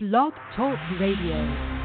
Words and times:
Blog 0.00 0.32
Talk 0.54 0.78
Radio. 1.00 1.77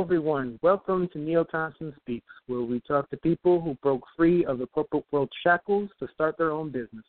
Everyone. 0.00 0.58
Welcome 0.60 1.08
to 1.12 1.20
Neil 1.20 1.44
Thompson 1.44 1.94
Speaks, 2.00 2.26
where 2.48 2.62
we 2.62 2.80
talk 2.80 3.08
to 3.10 3.16
people 3.18 3.60
who 3.60 3.74
broke 3.74 4.02
free 4.16 4.44
of 4.44 4.58
the 4.58 4.66
corporate 4.66 5.04
world 5.12 5.30
shackles 5.44 5.88
to 6.00 6.08
start 6.12 6.36
their 6.36 6.50
own 6.50 6.72
business. 6.72 7.04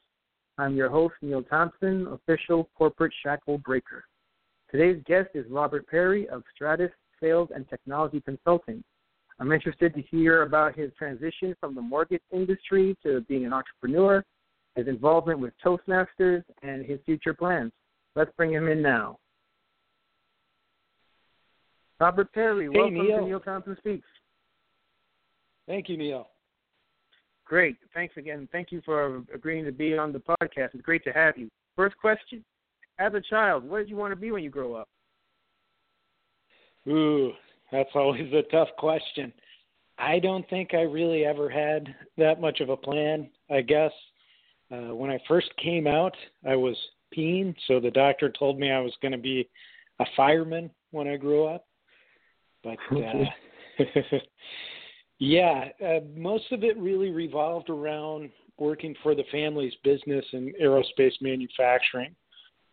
I'm 0.60 0.76
your 0.76 0.88
host, 0.88 1.16
Neil 1.24 1.42
Thompson, 1.42 2.06
official 2.06 2.70
corporate 2.78 3.12
shackle 3.24 3.58
breaker. 3.58 4.04
Today's 4.70 5.02
guest 5.08 5.30
is 5.34 5.50
Robert 5.50 5.88
Perry 5.88 6.30
of 6.30 6.44
Stratus 6.54 6.92
Sales 7.20 7.50
and 7.56 7.68
Technology 7.70 8.22
Consulting. 8.22 8.84
I'm 9.40 9.52
interested 9.52 9.96
to 9.96 10.04
hear 10.04 10.44
about 10.44 10.78
his 10.78 10.92
transition 10.96 11.56
from 11.60 11.74
the 11.74 11.82
mortgage 11.82 12.22
industry 12.32 12.96
to 13.02 13.22
being 13.22 13.48
an 13.48 13.54
entrepreneur, 13.54 14.24
his 14.76 14.88
involvement 14.88 15.40
with 15.40 15.54
Toastmasters, 15.66 16.44
and 16.62 16.86
his 16.86 17.00
future 17.04 17.34
plans. 17.34 17.72
Let's 18.16 18.32
bring 18.38 18.54
him 18.54 18.68
in 18.68 18.84
now. 18.84 19.18
Robert 22.00 22.32
Perry, 22.34 22.70
hey, 22.72 22.78
welcome 22.78 22.94
Neil. 22.94 23.20
to 23.20 23.26
Neil 23.26 23.40
Thompson 23.40 23.76
Speaks. 23.78 24.08
Thank 25.68 25.90
you, 25.90 25.98
Neil. 25.98 26.30
Great. 27.46 27.78
Thanks 27.94 28.16
again. 28.18 28.48
Thank 28.52 28.72
you 28.72 28.82
for 28.86 29.24
agreeing 29.34 29.66
to 29.66 29.72
be 29.72 29.98
on 29.98 30.14
the 30.14 30.20
podcast. 30.20 30.70
It's 30.74 30.82
great 30.82 31.04
to 31.04 31.12
have 31.12 31.38
you. 31.38 31.50
First 31.76 31.98
question 31.98 32.44
As 33.00 33.14
a 33.14 33.22
child, 33.22 33.64
what 33.64 33.80
did 33.80 33.90
you 33.90 33.96
want 33.96 34.12
to 34.12 34.16
be 34.16 34.32
when 34.32 34.44
you 34.44 34.50
grow 34.50 34.76
up? 34.76 34.88
Ooh, 36.88 37.32
that's 37.72 37.90
always 37.96 38.32
a 38.34 38.44
tough 38.52 38.70
question. 38.78 39.34
I 39.98 40.20
don't 40.20 40.50
think 40.50 40.74
I 40.74 40.82
really 40.82 41.26
ever 41.26 41.50
had 41.50 41.94
that 42.18 42.40
much 42.40 42.62
of 42.62 42.70
a 42.70 42.78
plan. 42.78 43.30
I 43.52 43.62
guess 43.62 43.92
uh, 44.72 44.96
when 44.96 45.10
I 45.10 45.20
first 45.28 45.50
came 45.62 45.88
out, 45.88 46.16
I 46.48 46.56
was 46.56 46.78
peeing, 47.16 47.54
so 47.68 47.80
the 47.80 47.92
doctor 47.92 48.30
told 48.30 48.60
me 48.60 48.72
I 48.72 48.80
was 48.80 48.94
going 49.02 49.12
to 49.12 49.18
be 49.18 49.50
a 50.00 50.06
fireman 50.16 50.70
when 50.92 51.08
I 51.08 51.18
grew 51.18 51.46
up. 51.46 51.66
But 52.64 52.78
uh, 52.98 53.84
yeah, 55.20 55.66
uh, 55.84 56.00
most 56.16 56.52
of 56.52 56.64
it 56.64 56.78
really 56.78 57.12
revolved 57.12 57.70
around 57.70 58.30
working 58.58 58.96
for 59.02 59.16
the 59.16 59.24
family's 59.32 59.74
business 59.84 60.26
in 60.34 60.54
aerospace 60.62 61.14
manufacturing. 61.22 62.16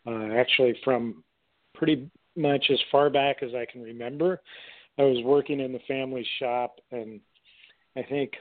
Uh, 0.07 0.33
actually, 0.35 0.77
from 0.85 1.23
pretty 1.75 2.09
much 2.37 2.67
as 2.71 2.79
far 2.91 3.11
back 3.11 3.43
as 3.43 3.51
I 3.55 3.67
can 3.71 3.83
remember, 3.83 4.41
I 4.99 5.03
was 5.03 5.23
working 5.25 5.61
in 5.61 5.73
the 5.73 5.81
family 5.87 6.27
shop, 6.39 6.77
and 6.91 7.21
I 7.97 8.03
think 8.03 8.33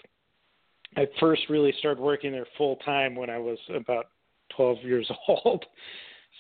I 0.96 1.08
first 1.19 1.44
really 1.50 1.74
started 1.80 2.02
working 2.02 2.31
there 2.31 2.46
full 2.58 2.78
time 2.78 3.16
when 3.16 3.30
I 3.30 3.38
was 3.38 3.58
about 3.75 4.08
12 4.56 4.78
years 4.84 5.09
old. 5.28 5.66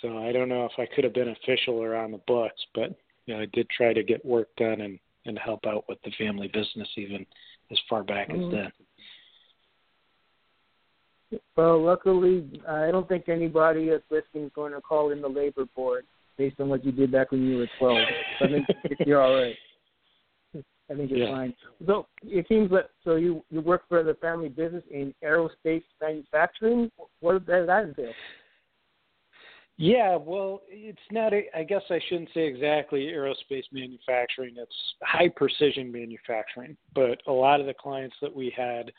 So 0.01 0.17
I 0.17 0.31
don't 0.31 0.49
know 0.49 0.65
if 0.65 0.73
I 0.77 0.85
could 0.93 1.03
have 1.03 1.13
been 1.13 1.29
official 1.29 1.75
or 1.75 1.95
on 1.95 2.11
the 2.11 2.21
books, 2.27 2.61
but 2.73 2.95
you 3.25 3.33
know, 3.33 3.41
I 3.41 3.47
did 3.53 3.69
try 3.69 3.93
to 3.93 4.03
get 4.03 4.25
work 4.25 4.49
done 4.57 4.81
and 4.81 4.99
and 5.25 5.37
help 5.37 5.65
out 5.65 5.85
with 5.87 5.97
the 6.03 6.11
family 6.17 6.47
business 6.47 6.87
even 6.97 7.25
as 7.71 7.79
far 7.89 8.03
back 8.03 8.29
mm-hmm. 8.29 8.45
as 8.45 8.51
then. 8.51 8.71
Well, 11.57 11.83
luckily, 11.83 12.61
I 12.67 12.91
don't 12.91 13.07
think 13.07 13.29
anybody 13.29 13.89
that's 13.89 14.03
listening 14.09 14.45
is 14.45 14.51
going 14.55 14.73
to 14.73 14.81
call 14.81 15.11
in 15.11 15.21
the 15.21 15.27
labor 15.27 15.65
board 15.75 16.05
based 16.37 16.59
on 16.59 16.69
what 16.69 16.85
you 16.85 16.91
did 16.91 17.11
back 17.11 17.31
when 17.31 17.43
you 17.43 17.57
were 17.57 17.69
12. 17.79 17.97
So 18.39 18.45
I 18.45 18.47
think 18.47 18.67
you're 19.05 19.21
all 19.21 19.35
right. 19.35 19.55
I 20.89 20.93
think 20.93 21.09
you're 21.09 21.27
yeah. 21.27 21.33
fine. 21.33 21.53
So 21.85 22.05
it 22.23 22.45
seems 22.47 22.69
that 22.69 22.89
so 23.03 23.15
you 23.15 23.43
you 23.49 23.61
work 23.61 23.83
for 23.89 24.03
the 24.03 24.13
family 24.15 24.49
business 24.49 24.83
in 24.91 25.13
aerospace 25.23 25.83
manufacturing. 25.99 26.91
What 27.21 27.45
does 27.45 27.67
that 27.67 27.85
entail? 27.85 28.11
Yeah, 29.77 30.15
well, 30.15 30.61
it's 30.69 30.97
not. 31.11 31.33
A, 31.33 31.43
I 31.55 31.63
guess 31.63 31.81
I 31.89 31.99
shouldn't 32.07 32.29
say 32.33 32.47
exactly 32.47 33.07
aerospace 33.07 33.65
manufacturing. 33.73 34.55
It's 34.57 34.75
high 35.03 35.27
precision 35.27 35.91
manufacturing. 35.91 36.77
But 36.93 37.21
a 37.27 37.31
lot 37.31 37.59
of 37.59 37.65
the 37.65 37.73
clients 37.73 38.15
that 38.21 38.33
we 38.33 38.53
had 38.55 38.91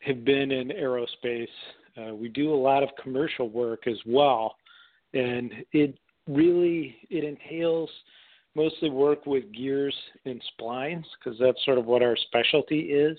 have 0.00 0.24
been 0.24 0.50
in 0.50 0.68
aerospace. 0.68 1.46
Uh, 1.96 2.14
we 2.14 2.28
do 2.28 2.52
a 2.52 2.56
lot 2.56 2.82
of 2.82 2.88
commercial 3.00 3.48
work 3.48 3.86
as 3.86 3.98
well, 4.04 4.56
and 5.12 5.52
it 5.72 5.96
really 6.26 6.96
it 7.08 7.22
entails 7.22 7.90
mostly 8.56 8.90
work 8.90 9.26
with 9.26 9.52
gears 9.52 9.94
and 10.24 10.42
splines 10.58 11.04
because 11.18 11.38
that's 11.38 11.64
sort 11.64 11.78
of 11.78 11.86
what 11.86 12.02
our 12.02 12.16
specialty 12.16 12.80
is. 12.80 13.16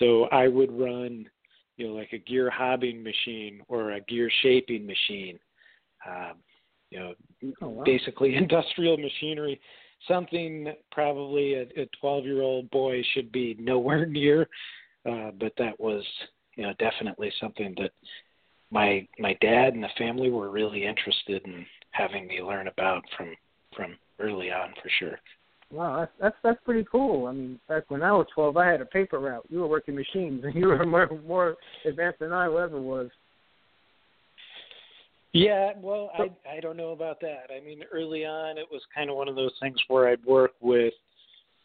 So 0.00 0.24
I 0.32 0.48
would 0.48 0.72
run, 0.72 1.28
you 1.76 1.86
know, 1.86 1.94
like 1.94 2.12
a 2.12 2.18
gear 2.18 2.50
hobbing 2.50 3.04
machine 3.04 3.62
or 3.68 3.92
a 3.92 4.00
gear 4.00 4.30
shaping 4.42 4.84
machine 4.84 5.38
um, 6.08 6.34
you 6.90 6.98
know, 6.98 7.14
oh, 7.62 7.68
wow. 7.68 7.84
basically 7.84 8.34
industrial 8.36 8.96
machinery, 8.96 9.60
something 10.08 10.72
probably 10.90 11.54
a 11.54 11.86
12 12.00 12.24
year 12.24 12.42
old 12.42 12.70
boy 12.70 13.02
should 13.14 13.30
be 13.32 13.56
nowhere 13.58 14.06
near. 14.06 14.48
Uh, 15.08 15.30
but 15.38 15.52
that 15.58 15.78
was, 15.80 16.04
you 16.56 16.62
know, 16.62 16.72
definitely 16.78 17.32
something 17.40 17.74
that 17.78 17.90
my 18.70 19.06
my 19.18 19.36
dad 19.40 19.74
and 19.74 19.82
the 19.82 19.88
family 19.98 20.30
were 20.30 20.50
really 20.50 20.86
interested 20.86 21.42
in 21.44 21.66
having 21.90 22.26
me 22.26 22.40
learn 22.40 22.68
about 22.68 23.02
from 23.16 23.34
from 23.76 23.96
early 24.18 24.50
on 24.50 24.72
for 24.82 24.88
sure. 24.98 25.18
Wow, 25.70 26.00
that's 26.00 26.12
that's 26.20 26.36
that's 26.42 26.64
pretty 26.64 26.86
cool. 26.90 27.26
I 27.26 27.32
mean, 27.32 27.58
back 27.68 27.84
when 27.88 28.02
I 28.02 28.12
was 28.12 28.26
twelve, 28.34 28.56
I 28.56 28.66
had 28.66 28.80
a 28.80 28.86
paper 28.86 29.18
route. 29.18 29.46
You 29.48 29.60
were 29.60 29.66
working 29.66 29.94
machines, 29.94 30.44
and 30.44 30.54
you 30.54 30.68
were 30.68 30.84
more 30.86 31.08
more 31.26 31.56
advanced 31.84 32.20
than 32.20 32.32
I 32.32 32.46
ever 32.46 32.80
was. 32.80 33.10
Yeah, 35.32 35.72
well, 35.80 36.10
I 36.16 36.56
I 36.56 36.60
don't 36.60 36.76
know 36.76 36.90
about 36.90 37.20
that. 37.20 37.46
I 37.54 37.64
mean, 37.64 37.82
early 37.90 38.24
on, 38.24 38.58
it 38.58 38.66
was 38.70 38.82
kind 38.94 39.08
of 39.08 39.16
one 39.16 39.28
of 39.28 39.36
those 39.36 39.54
things 39.60 39.78
where 39.88 40.08
I'd 40.08 40.24
work 40.26 40.52
with, 40.60 40.92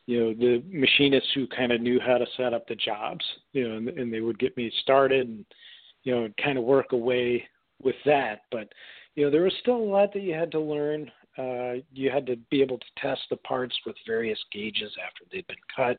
you 0.06 0.20
know, 0.20 0.34
the 0.34 0.64
machinists 0.72 1.30
who 1.36 1.48
kind 1.48 1.74
of 1.74 1.82
knew 1.82 2.00
how 2.00 2.18
to 2.18 2.26
set 2.38 2.54
up 2.54 2.66
the 2.68 2.76
jobs, 2.76 3.26
you 3.52 3.68
know, 3.68 3.76
and, 3.76 3.90
and 3.90 4.14
they 4.14 4.22
would 4.22 4.40
get 4.40 4.56
me 4.56 4.72
started, 4.84 5.28
and 5.28 5.46
you 6.04 6.16
know, 6.16 6.30
kind 6.42 6.58
of 6.58 6.64
work 6.64 6.94
away 6.94 7.44
with 7.84 7.96
that. 8.06 8.44
But 8.52 8.70
you 9.16 9.26
know, 9.26 9.32
there 9.32 9.44
was 9.44 9.54
still 9.60 9.76
a 9.76 9.92
lot 9.92 10.14
that 10.14 10.24
you 10.24 10.34
had 10.34 10.52
to 10.54 10.60
learn. 10.60 11.12
Uh, 11.38 11.82
you 11.94 12.10
had 12.10 12.26
to 12.28 12.38
be 12.50 12.62
able 12.62 12.78
to 12.78 12.86
test 13.02 13.22
the 13.30 13.38
parts 13.38 13.78
with 13.86 13.96
various 14.08 14.40
gauges 14.54 14.94
after 15.06 15.26
they'd 15.30 15.46
been 15.48 15.58
cut. 15.76 15.98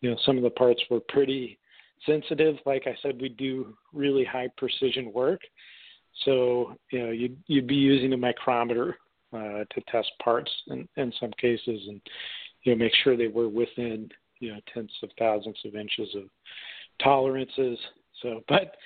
You 0.00 0.10
know, 0.10 0.16
some 0.26 0.36
of 0.36 0.42
the 0.42 0.50
parts 0.50 0.82
were 0.90 1.00
pretty 1.08 1.58
sensitive. 2.04 2.56
Like 2.66 2.86
I 2.86 2.96
said, 3.00 3.20
we 3.20 3.28
do 3.28 3.76
really 3.94 4.24
high 4.24 4.48
precision 4.56 5.12
work 5.12 5.40
so 6.24 6.74
you 6.90 7.04
know 7.04 7.10
you'd 7.10 7.36
you'd 7.46 7.66
be 7.66 7.74
using 7.74 8.12
a 8.12 8.16
micrometer 8.16 8.96
uh, 9.32 9.64
to 9.70 9.80
test 9.90 10.10
parts 10.22 10.50
in, 10.68 10.88
in 10.96 11.12
some 11.20 11.30
cases, 11.40 11.80
and 11.88 12.00
you 12.62 12.72
know 12.72 12.78
make 12.78 12.92
sure 13.02 13.16
they 13.16 13.28
were 13.28 13.48
within 13.48 14.08
you 14.40 14.52
know 14.52 14.60
tenths 14.72 14.94
of 15.02 15.10
thousandths 15.18 15.64
of 15.64 15.74
inches 15.74 16.08
of 16.14 16.24
tolerances. 17.02 17.78
So, 18.22 18.42
but 18.48 18.76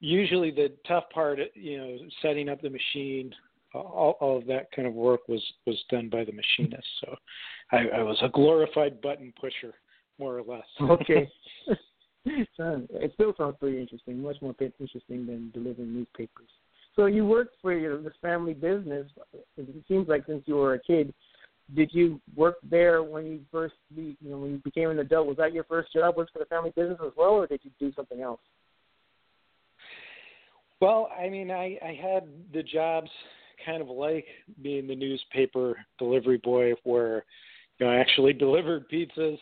usually 0.00 0.50
the 0.50 0.72
tough 0.86 1.04
part, 1.12 1.38
you 1.54 1.78
know, 1.78 1.98
setting 2.22 2.48
up 2.48 2.60
the 2.62 2.70
machine, 2.70 3.34
all, 3.74 4.16
all 4.20 4.38
of 4.38 4.46
that 4.46 4.70
kind 4.74 4.86
of 4.86 4.94
work 4.94 5.28
was 5.28 5.42
was 5.66 5.82
done 5.90 6.08
by 6.08 6.24
the 6.24 6.32
machinist. 6.32 6.86
So, 7.00 7.14
I, 7.72 7.98
I 7.98 8.02
was 8.02 8.18
a 8.22 8.28
glorified 8.28 9.00
button 9.00 9.32
pusher, 9.40 9.74
more 10.18 10.38
or 10.38 10.42
less. 10.42 10.66
Okay. 10.80 11.28
it 12.26 13.12
still 13.14 13.34
sounds 13.38 13.56
pretty 13.60 13.80
interesting, 13.80 14.20
much 14.20 14.36
more 14.42 14.54
interesting 14.60 15.26
than 15.26 15.50
delivering 15.54 15.94
newspapers. 15.94 16.48
So 16.96 17.06
you 17.06 17.26
worked 17.26 17.56
for 17.60 17.74
your 17.74 18.00
this 18.00 18.14
family 18.22 18.54
business. 18.54 19.06
It 19.56 19.84
seems 19.86 20.08
like 20.08 20.24
since 20.26 20.42
you 20.46 20.56
were 20.56 20.74
a 20.74 20.80
kid, 20.80 21.12
did 21.74 21.90
you 21.92 22.20
work 22.34 22.56
there 22.68 23.02
when 23.02 23.26
you 23.26 23.40
first, 23.52 23.74
you 23.94 24.16
know, 24.22 24.38
when 24.38 24.52
you 24.52 24.58
became 24.58 24.90
an 24.90 24.98
adult? 24.98 25.26
Was 25.26 25.36
that 25.36 25.52
your 25.52 25.64
first 25.64 25.92
job? 25.92 26.16
Was 26.16 26.28
for 26.32 26.38
the 26.38 26.46
family 26.46 26.72
business 26.74 26.98
as 27.04 27.12
well, 27.16 27.32
or 27.32 27.46
did 27.46 27.60
you 27.62 27.70
do 27.78 27.92
something 27.94 28.20
else? 28.22 28.40
Well, 30.80 31.10
I 31.18 31.28
mean, 31.28 31.50
I 31.50 31.78
I 31.84 31.98
had 32.00 32.28
the 32.52 32.62
jobs 32.62 33.10
kind 33.64 33.82
of 33.82 33.88
like 33.88 34.26
being 34.62 34.86
the 34.86 34.94
newspaper 34.94 35.76
delivery 35.98 36.38
boy, 36.38 36.72
where 36.84 37.24
you 37.78 37.86
know 37.86 37.92
I 37.92 37.96
actually 37.96 38.32
delivered 38.34 38.88
pizzas 38.88 39.38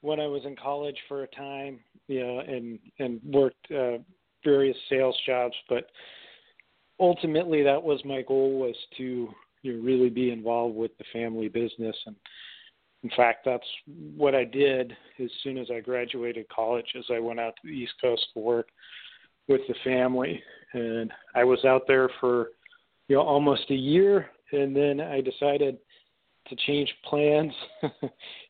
when 0.00 0.20
I 0.20 0.26
was 0.26 0.42
in 0.44 0.56
college 0.56 0.96
for 1.06 1.22
a 1.22 1.28
time, 1.28 1.80
you 2.06 2.20
know, 2.26 2.40
and 2.40 2.78
and 2.98 3.20
worked 3.24 3.70
uh, 3.70 3.98
various 4.42 4.76
sales 4.88 5.16
jobs. 5.26 5.54
But 5.68 5.86
ultimately, 7.00 7.62
that 7.62 7.82
was 7.82 8.00
my 8.04 8.22
goal 8.22 8.58
was 8.58 8.76
to 8.96 9.28
you 9.62 9.72
know, 9.72 9.84
really 9.84 10.10
be 10.10 10.30
involved 10.30 10.76
with 10.76 10.96
the 10.98 11.04
family 11.12 11.48
business. 11.48 11.96
And 12.06 12.16
in 13.02 13.10
fact 13.16 13.44
that's 13.44 13.66
what 14.16 14.34
I 14.34 14.44
did 14.44 14.92
as 15.22 15.30
soon 15.42 15.58
as 15.58 15.68
I 15.70 15.80
graduated 15.80 16.48
college 16.48 16.86
as 16.98 17.04
I 17.10 17.18
went 17.18 17.40
out 17.40 17.54
to 17.62 17.68
the 17.68 17.74
East 17.74 17.94
Coast 18.00 18.26
to 18.34 18.40
work 18.40 18.68
with 19.46 19.60
the 19.68 19.74
family. 19.84 20.42
And 20.72 21.12
I 21.34 21.44
was 21.44 21.64
out 21.64 21.82
there 21.86 22.08
for 22.20 22.50
you 23.08 23.16
know 23.16 23.22
almost 23.22 23.70
a 23.70 23.74
year. 23.74 24.30
And 24.52 24.74
then 24.74 25.00
I 25.00 25.20
decided 25.20 25.78
to 26.48 26.56
change 26.66 26.92
plans, 27.04 27.52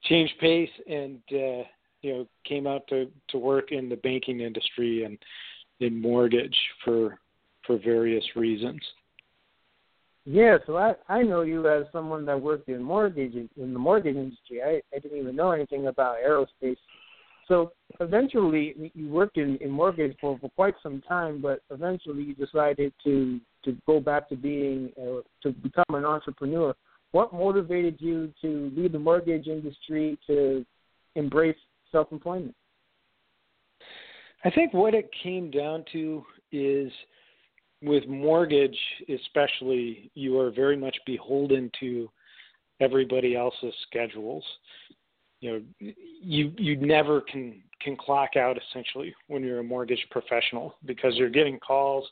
change 0.05 0.33
pace 0.41 0.71
and 0.89 1.21
uh 1.33 1.65
you 2.03 2.13
know 2.13 2.29
came 2.47 2.67
out 2.67 2.87
to 2.89 3.11
to 3.29 3.39
work 3.39 3.73
in 3.73 3.89
the 3.89 3.97
banking 3.97 4.41
industry 4.41 5.05
and 5.05 5.19
in 5.81 6.01
mortgage 6.01 6.57
for 6.85 7.19
for 7.69 7.79
various 7.79 8.25
reasons. 8.35 8.81
Yeah, 10.25 10.59
so 10.67 10.77
I 10.77 10.95
I 11.09 11.23
know 11.23 11.43
you 11.43 11.69
as 11.69 11.85
someone 11.93 12.27
that 12.27 12.41
worked 12.41 12.69
in 12.69 12.83
mortgage 12.83 13.35
in 13.35 13.73
the 13.73 13.79
mortgage 13.79 14.17
industry. 14.17 14.61
I 14.63 14.83
I 14.95 14.99
didn't 14.99 15.19
even 15.19 15.37
know 15.37 15.53
anything 15.53 15.87
about 15.87 16.17
aerospace. 16.19 16.77
So 17.47 17.73
eventually, 18.01 18.93
you 18.95 19.09
worked 19.09 19.39
in 19.39 19.57
in 19.59 19.71
mortgage 19.71 20.17
for 20.21 20.37
for 20.39 20.51
quite 20.51 20.75
some 20.83 21.01
time, 21.09 21.41
but 21.41 21.61
eventually 21.71 22.25
you 22.25 22.35
decided 22.35 22.93
to 23.05 23.41
to 23.65 23.77
go 23.87 24.01
back 24.01 24.29
to 24.31 24.37
being 24.37 24.91
uh, 25.01 25.23
to 25.45 25.53
become 25.53 25.95
an 25.95 26.05
entrepreneur. 26.05 26.75
What 27.13 27.33
motivated 27.33 27.97
you 28.01 28.33
to 28.43 28.71
leave 28.77 28.93
the 28.93 28.99
mortgage 28.99 29.47
industry 29.47 30.19
to 30.27 30.67
embrace 31.15 31.57
self 31.91 32.13
employment? 32.13 32.55
I 34.45 34.51
think 34.51 34.75
what 34.75 34.95
it 34.95 35.09
came 35.23 35.51
down 35.51 35.85
to 35.93 36.23
is 36.53 36.93
with 37.83 38.07
mortgage 38.09 38.79
especially 39.09 40.11
you 40.15 40.39
are 40.39 40.51
very 40.51 40.77
much 40.77 40.97
beholden 41.07 41.71
to 41.81 42.11
everybody 42.81 43.37
else's 43.37 43.75
schedules. 43.89 44.45
You 45.41 45.53
know 45.53 45.93
you 46.21 46.53
you 46.57 46.77
never 46.77 47.21
can 47.21 47.63
can 47.81 47.97
clock 47.97 48.37
out 48.37 48.59
essentially 48.59 49.15
when 49.29 49.45
you're 49.45 49.61
a 49.61 49.65
mortgage 49.65 50.05
professional 50.11 50.75
because 50.85 51.15
you're 51.15 51.31
getting 51.31 51.61
calls 51.61 52.09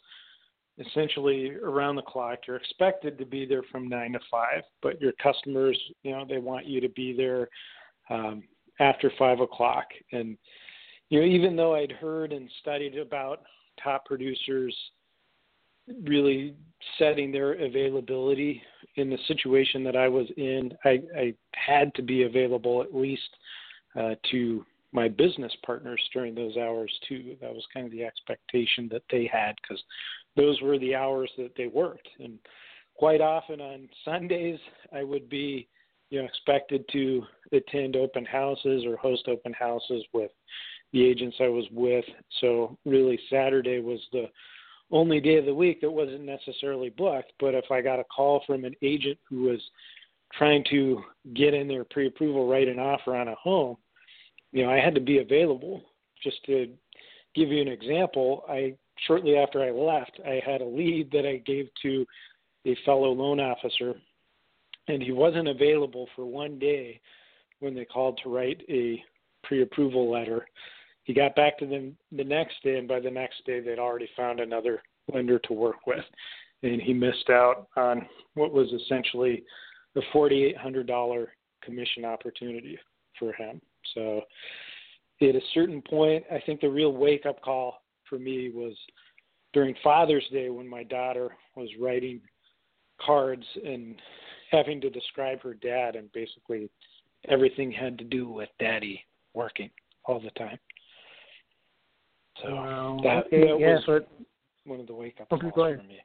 essentially 0.78 1.52
around 1.56 1.96
the 1.96 2.02
clock. 2.02 2.40
You're 2.46 2.56
expected 2.56 3.18
to 3.18 3.24
be 3.24 3.46
there 3.46 3.62
from 3.72 3.88
9 3.88 4.12
to 4.12 4.20
5 4.30 4.62
but 4.82 5.00
your 5.00 5.12
customers 5.20 5.78
you 6.02 6.12
know 6.12 6.24
they 6.28 6.38
want 6.38 6.66
you 6.66 6.80
to 6.80 6.88
be 6.90 7.12
there 7.16 7.48
um 8.10 8.44
after 8.78 9.10
5 9.18 9.40
o'clock. 9.40 9.86
And 10.12 10.38
you 11.08 11.20
know 11.20 11.26
even 11.26 11.56
though 11.56 11.74
I'd 11.74 11.92
heard 11.92 12.32
and 12.32 12.48
studied 12.60 12.96
about 12.96 13.42
top 13.82 14.04
producers 14.04 14.74
really 16.04 16.54
setting 16.98 17.32
their 17.32 17.54
availability 17.54 18.62
in 18.96 19.10
the 19.10 19.18
situation 19.28 19.84
that 19.84 19.96
I 19.96 20.08
was 20.08 20.26
in. 20.36 20.72
I, 20.84 21.02
I 21.16 21.34
had 21.54 21.94
to 21.94 22.02
be 22.02 22.24
available 22.24 22.82
at 22.82 22.94
least 22.94 23.28
uh, 23.98 24.14
to 24.30 24.64
my 24.92 25.08
business 25.08 25.52
partners 25.64 26.00
during 26.12 26.34
those 26.34 26.56
hours 26.56 26.92
too. 27.08 27.36
That 27.40 27.52
was 27.52 27.64
kind 27.72 27.86
of 27.86 27.92
the 27.92 28.04
expectation 28.04 28.88
that 28.92 29.02
they 29.10 29.28
had 29.30 29.54
because 29.60 29.82
those 30.36 30.60
were 30.62 30.78
the 30.78 30.94
hours 30.94 31.30
that 31.36 31.52
they 31.56 31.66
worked. 31.66 32.08
And 32.18 32.38
quite 32.96 33.20
often 33.20 33.60
on 33.60 33.88
Sundays, 34.04 34.58
I 34.94 35.02
would 35.02 35.28
be, 35.28 35.68
you 36.10 36.20
know, 36.20 36.26
expected 36.26 36.84
to 36.92 37.22
attend 37.52 37.96
open 37.96 38.24
houses 38.24 38.84
or 38.86 38.96
host 38.96 39.28
open 39.28 39.52
houses 39.52 40.02
with 40.14 40.30
the 40.92 41.04
agents 41.04 41.36
I 41.40 41.48
was 41.48 41.66
with. 41.72 42.04
So 42.40 42.78
really, 42.84 43.18
Saturday 43.28 43.80
was 43.80 44.00
the 44.12 44.26
only 44.90 45.20
day 45.20 45.36
of 45.36 45.46
the 45.46 45.54
week 45.54 45.80
that 45.80 45.90
wasn't 45.90 46.24
necessarily 46.24 46.90
booked. 46.90 47.32
But 47.40 47.54
if 47.54 47.70
I 47.70 47.80
got 47.80 48.00
a 48.00 48.04
call 48.04 48.42
from 48.46 48.64
an 48.64 48.74
agent 48.82 49.18
who 49.28 49.42
was 49.42 49.60
trying 50.32 50.64
to 50.70 51.02
get 51.34 51.54
in 51.54 51.68
their 51.68 51.84
pre-approval, 51.84 52.48
write 52.48 52.68
an 52.68 52.78
offer 52.78 53.16
on 53.16 53.28
a 53.28 53.34
home, 53.34 53.76
you 54.52 54.64
know, 54.64 54.70
I 54.70 54.78
had 54.78 54.94
to 54.94 55.00
be 55.00 55.18
available. 55.18 55.82
Just 56.22 56.42
to 56.46 56.68
give 57.34 57.50
you 57.50 57.60
an 57.60 57.68
example, 57.68 58.44
I 58.48 58.74
shortly 59.06 59.36
after 59.36 59.62
I 59.62 59.70
left, 59.70 60.18
I 60.26 60.40
had 60.44 60.60
a 60.60 60.66
lead 60.66 61.10
that 61.12 61.26
I 61.26 61.36
gave 61.38 61.68
to 61.82 62.06
a 62.64 62.76
fellow 62.84 63.12
loan 63.12 63.38
officer, 63.38 63.94
and 64.88 65.02
he 65.02 65.12
wasn't 65.12 65.48
available 65.48 66.08
for 66.16 66.24
one 66.24 66.58
day 66.58 67.00
when 67.60 67.74
they 67.74 67.84
called 67.84 68.18
to 68.22 68.30
write 68.30 68.62
a 68.68 69.02
pre-approval 69.44 70.10
letter 70.10 70.46
he 71.06 71.14
got 71.14 71.36
back 71.36 71.56
to 71.58 71.66
them 71.66 71.96
the 72.10 72.24
next 72.24 72.54
day, 72.64 72.78
and 72.78 72.88
by 72.88 72.98
the 72.98 73.10
next 73.10 73.44
day, 73.46 73.60
they'd 73.60 73.78
already 73.78 74.08
found 74.16 74.40
another 74.40 74.82
lender 75.12 75.38
to 75.38 75.52
work 75.52 75.86
with, 75.86 76.04
and 76.64 76.82
he 76.82 76.92
missed 76.92 77.30
out 77.30 77.68
on 77.76 78.06
what 78.34 78.52
was 78.52 78.72
essentially 78.72 79.44
a 79.94 80.00
forty-eight 80.12 80.56
hundred 80.56 80.88
dollar 80.88 81.32
commission 81.62 82.04
opportunity 82.04 82.76
for 83.18 83.32
him. 83.34 83.60
So, 83.94 84.22
at 85.22 85.36
a 85.36 85.40
certain 85.54 85.80
point, 85.80 86.24
I 86.30 86.40
think 86.44 86.60
the 86.60 86.68
real 86.68 86.92
wake-up 86.92 87.40
call 87.40 87.82
for 88.08 88.18
me 88.18 88.50
was 88.50 88.74
during 89.52 89.76
Father's 89.84 90.26
Day 90.32 90.50
when 90.50 90.68
my 90.68 90.82
daughter 90.82 91.30
was 91.54 91.68
writing 91.80 92.20
cards 93.00 93.44
and 93.64 93.94
having 94.50 94.80
to 94.80 94.90
describe 94.90 95.40
her 95.42 95.54
dad, 95.54 95.94
and 95.94 96.10
basically 96.12 96.68
everything 97.28 97.70
had 97.70 97.96
to 97.98 98.04
do 98.04 98.28
with 98.28 98.48
daddy 98.58 99.04
working 99.34 99.70
all 100.04 100.20
the 100.20 100.30
time. 100.30 100.58
So 102.42 102.54
wow. 102.54 103.00
that, 103.02 103.26
okay, 103.26 103.48
that 103.48 103.60
yeah, 103.60 103.78
was 103.86 104.02
one 104.64 104.80
of 104.80 104.86
the 104.86 104.94
wake 104.94 105.20
up 105.20 105.28
calls 105.28 105.52
for 105.54 105.82
me. 105.82 106.00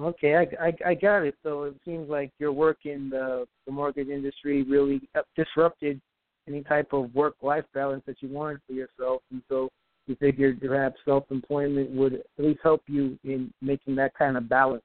Okay, 0.00 0.36
I, 0.36 0.66
I 0.66 0.90
I 0.90 0.94
got 0.94 1.24
it. 1.24 1.34
So 1.42 1.64
it 1.64 1.74
seems 1.84 2.08
like 2.08 2.30
your 2.38 2.52
work 2.52 2.78
in 2.84 3.10
the 3.10 3.46
the 3.66 3.72
mortgage 3.72 4.08
industry 4.08 4.62
really 4.62 5.00
uh, 5.16 5.22
disrupted 5.34 6.00
any 6.46 6.62
type 6.62 6.92
of 6.92 7.14
work 7.14 7.34
life 7.42 7.64
balance 7.74 8.02
that 8.06 8.22
you 8.22 8.28
wanted 8.28 8.60
for 8.66 8.74
yourself, 8.74 9.22
and 9.32 9.42
so 9.48 9.68
you 10.06 10.16
figured 10.16 10.60
perhaps 10.60 10.96
self 11.04 11.24
employment 11.30 11.90
would 11.90 12.14
at 12.14 12.44
least 12.44 12.60
help 12.62 12.82
you 12.86 13.18
in 13.24 13.52
making 13.60 13.96
that 13.96 14.14
kind 14.14 14.36
of 14.36 14.48
balance. 14.48 14.84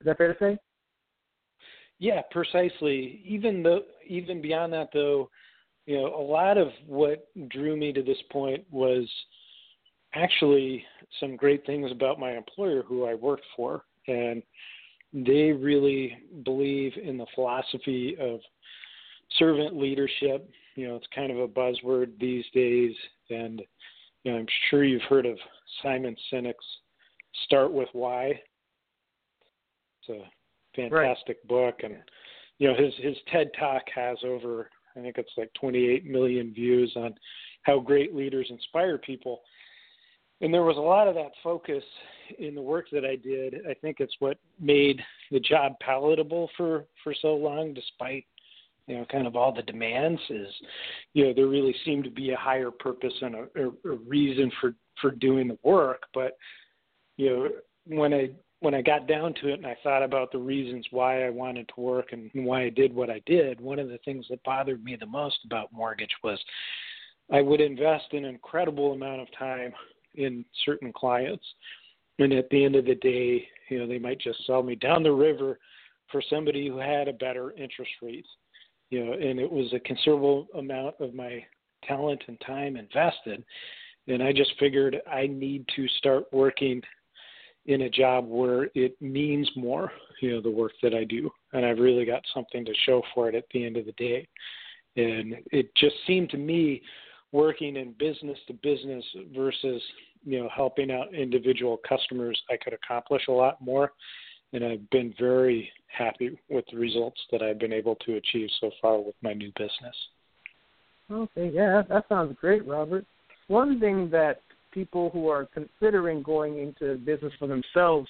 Is 0.00 0.06
that 0.06 0.18
fair 0.18 0.32
to 0.34 0.38
say? 0.38 0.58
Yeah, 1.98 2.20
precisely. 2.30 3.22
Even 3.24 3.62
though, 3.62 3.82
even 4.06 4.42
beyond 4.42 4.72
that, 4.74 4.90
though, 4.92 5.30
you 5.86 5.96
know, 5.96 6.14
a 6.14 6.22
lot 6.22 6.56
of 6.56 6.68
what 6.86 7.28
drew 7.48 7.76
me 7.76 7.92
to 7.92 8.02
this 8.02 8.18
point 8.30 8.64
was 8.70 9.08
actually 10.14 10.84
some 11.20 11.36
great 11.36 11.66
things 11.66 11.90
about 11.90 12.18
my 12.18 12.32
employer 12.36 12.82
who 12.82 13.04
I 13.04 13.14
worked 13.14 13.44
for. 13.56 13.84
And 14.06 14.42
they 15.12 15.52
really 15.52 16.16
believe 16.44 16.92
in 17.02 17.18
the 17.18 17.26
philosophy 17.34 18.16
of 18.20 18.40
servant 19.38 19.76
leadership. 19.76 20.48
You 20.74 20.88
know, 20.88 20.96
it's 20.96 21.06
kind 21.14 21.30
of 21.30 21.38
a 21.38 21.48
buzzword 21.48 22.18
these 22.18 22.44
days. 22.54 22.94
And, 23.30 23.62
you 24.22 24.32
know, 24.32 24.38
I'm 24.38 24.46
sure 24.70 24.84
you've 24.84 25.02
heard 25.02 25.26
of 25.26 25.36
Simon 25.82 26.16
Sinek's 26.32 26.56
Start 27.44 27.72
With 27.72 27.88
Why. 27.92 28.40
It's 30.00 30.20
a 30.20 30.30
fantastic 30.74 31.38
right. 31.42 31.48
book. 31.48 31.80
And, 31.82 31.96
you 32.58 32.68
know, 32.68 32.74
his, 32.74 32.94
his 33.02 33.16
TED 33.30 33.50
Talk 33.58 33.82
has 33.94 34.18
over 34.24 34.70
I 34.96 35.00
think 35.00 35.18
it's 35.18 35.32
like 35.36 35.52
28 35.54 36.06
million 36.06 36.52
views 36.52 36.92
on 36.96 37.14
how 37.62 37.80
great 37.80 38.14
leaders 38.14 38.46
inspire 38.50 38.98
people. 38.98 39.40
And 40.40 40.52
there 40.52 40.62
was 40.62 40.76
a 40.76 40.80
lot 40.80 41.08
of 41.08 41.14
that 41.14 41.32
focus 41.42 41.82
in 42.38 42.54
the 42.54 42.62
work 42.62 42.86
that 42.92 43.04
I 43.04 43.16
did. 43.16 43.54
I 43.68 43.74
think 43.74 43.98
it's 44.00 44.14
what 44.18 44.38
made 44.60 45.00
the 45.30 45.40
job 45.40 45.74
palatable 45.80 46.50
for 46.56 46.84
for 47.02 47.14
so 47.22 47.34
long, 47.34 47.72
despite 47.72 48.26
you 48.86 48.96
know 48.96 49.06
kind 49.10 49.26
of 49.26 49.36
all 49.36 49.54
the 49.54 49.62
demands. 49.62 50.20
Is 50.28 50.48
you 51.14 51.24
know 51.24 51.32
there 51.34 51.46
really 51.46 51.74
seemed 51.84 52.04
to 52.04 52.10
be 52.10 52.30
a 52.30 52.36
higher 52.36 52.70
purpose 52.70 53.14
and 53.22 53.34
a, 53.34 53.46
a, 53.56 53.92
a 53.92 53.96
reason 54.06 54.50
for 54.60 54.74
for 55.00 55.12
doing 55.12 55.48
the 55.48 55.58
work. 55.62 56.02
But 56.12 56.36
you 57.16 57.30
know 57.30 57.48
when 57.86 58.12
I 58.12 58.30
when 58.64 58.74
I 58.74 58.80
got 58.80 59.06
down 59.06 59.34
to 59.34 59.48
it 59.48 59.58
and 59.58 59.66
I 59.66 59.76
thought 59.82 60.02
about 60.02 60.32
the 60.32 60.38
reasons 60.38 60.86
why 60.90 61.26
I 61.26 61.28
wanted 61.28 61.68
to 61.68 61.80
work 61.82 62.12
and 62.12 62.30
why 62.32 62.62
I 62.62 62.70
did 62.70 62.94
what 62.94 63.10
I 63.10 63.20
did, 63.26 63.60
one 63.60 63.78
of 63.78 63.90
the 63.90 63.98
things 64.06 64.24
that 64.30 64.42
bothered 64.42 64.82
me 64.82 64.96
the 64.96 65.04
most 65.04 65.36
about 65.44 65.70
mortgage 65.70 66.14
was 66.22 66.42
I 67.30 67.42
would 67.42 67.60
invest 67.60 68.06
an 68.12 68.24
incredible 68.24 68.92
amount 68.92 69.20
of 69.20 69.28
time 69.38 69.74
in 70.14 70.46
certain 70.64 70.94
clients. 70.94 71.44
And 72.18 72.32
at 72.32 72.48
the 72.48 72.64
end 72.64 72.74
of 72.74 72.86
the 72.86 72.94
day, 72.94 73.46
you 73.68 73.80
know, 73.80 73.86
they 73.86 73.98
might 73.98 74.18
just 74.18 74.46
sell 74.46 74.62
me 74.62 74.76
down 74.76 75.02
the 75.02 75.12
river 75.12 75.58
for 76.10 76.22
somebody 76.30 76.66
who 76.66 76.78
had 76.78 77.06
a 77.06 77.12
better 77.12 77.50
interest 77.52 77.92
rate. 78.00 78.24
You 78.88 79.04
know, 79.04 79.12
and 79.12 79.38
it 79.38 79.50
was 79.50 79.74
a 79.74 79.80
considerable 79.80 80.46
amount 80.56 80.94
of 81.00 81.12
my 81.12 81.44
talent 81.86 82.22
and 82.28 82.40
time 82.40 82.78
invested. 82.78 83.44
And 84.08 84.22
I 84.22 84.32
just 84.32 84.52
figured 84.58 85.02
I 85.10 85.26
need 85.26 85.66
to 85.76 85.86
start 85.98 86.24
working 86.32 86.80
in 87.66 87.82
a 87.82 87.90
job 87.90 88.26
where 88.28 88.68
it 88.74 89.00
means 89.00 89.50
more, 89.56 89.90
you 90.20 90.32
know, 90.32 90.40
the 90.40 90.50
work 90.50 90.72
that 90.82 90.94
I 90.94 91.04
do, 91.04 91.30
and 91.52 91.64
I've 91.64 91.78
really 91.78 92.04
got 92.04 92.22
something 92.34 92.64
to 92.64 92.72
show 92.84 93.02
for 93.14 93.28
it 93.28 93.34
at 93.34 93.44
the 93.52 93.64
end 93.64 93.76
of 93.76 93.86
the 93.86 93.92
day. 93.92 94.28
And 94.96 95.36
it 95.50 95.74
just 95.74 95.96
seemed 96.06 96.30
to 96.30 96.36
me 96.36 96.82
working 97.32 97.76
in 97.76 97.92
business 97.98 98.38
to 98.46 98.52
business 98.54 99.04
versus 99.34 99.82
you 100.24 100.38
know 100.38 100.48
helping 100.54 100.90
out 100.92 101.12
individual 101.12 101.78
customers 101.86 102.40
i 102.48 102.56
could 102.56 102.72
accomplish 102.72 103.22
a 103.28 103.32
lot 103.32 103.60
more. 103.60 103.92
And 104.52 104.64
i've 104.64 104.88
been 104.90 105.12
very 105.18 105.68
happy 105.88 106.38
with 106.48 106.64
the 106.70 106.78
results 106.78 107.20
that 107.32 107.42
i've 107.42 107.58
been 107.58 107.72
able 107.72 107.96
to 108.06 108.14
achieve 108.14 108.48
so 108.60 108.70
far 108.80 108.98
with 109.00 109.16
my 109.20 109.32
new 109.32 109.50
business. 109.56 109.96
Okay 111.10 111.50
yeah 111.52 111.82
that 111.88 112.04
sounds 112.08 112.36
great 112.40 112.64
robert. 112.66 113.04
One 113.48 113.80
thing 113.80 114.08
that 114.10 114.40
people 114.74 115.08
who 115.10 115.28
are 115.28 115.46
considering 115.54 116.22
going 116.22 116.58
into 116.58 116.98
business 116.98 117.32
for 117.38 117.46
themselves 117.46 118.08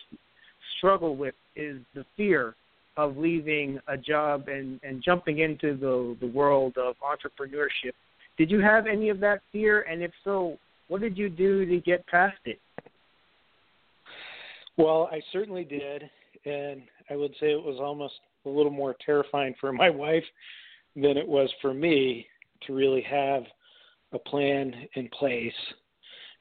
struggle 0.78 1.14
with 1.14 1.34
is 1.54 1.78
the 1.94 2.04
fear 2.16 2.56
of 2.96 3.16
leaving 3.16 3.78
a 3.88 3.96
job 3.96 4.48
and, 4.48 4.80
and 4.82 5.02
jumping 5.04 5.40
into 5.40 5.76
the, 5.76 6.16
the 6.20 6.32
world 6.32 6.74
of 6.78 6.94
entrepreneurship 6.96 7.92
did 8.36 8.50
you 8.50 8.60
have 8.60 8.86
any 8.86 9.10
of 9.10 9.20
that 9.20 9.42
fear? 9.52 9.82
And 9.82 10.02
if 10.02 10.10
so, 10.24 10.58
what 10.88 11.00
did 11.00 11.16
you 11.16 11.28
do 11.28 11.64
to 11.64 11.80
get 11.80 12.06
past 12.06 12.38
it? 12.44 12.60
Well, 14.76 15.08
I 15.12 15.20
certainly 15.32 15.64
did. 15.64 16.02
And 16.44 16.82
I 17.10 17.16
would 17.16 17.32
say 17.40 17.52
it 17.52 17.62
was 17.62 17.78
almost 17.80 18.14
a 18.44 18.48
little 18.48 18.72
more 18.72 18.96
terrifying 19.04 19.54
for 19.60 19.72
my 19.72 19.88
wife 20.04 20.24
than 20.96 21.16
it 21.16 21.26
was 21.26 21.50
for 21.62 21.72
me 21.72 22.26
to 22.66 22.74
really 22.74 23.02
have 23.02 23.44
a 24.12 24.18
plan 24.18 24.72
in 24.94 25.08
place. 25.08 25.52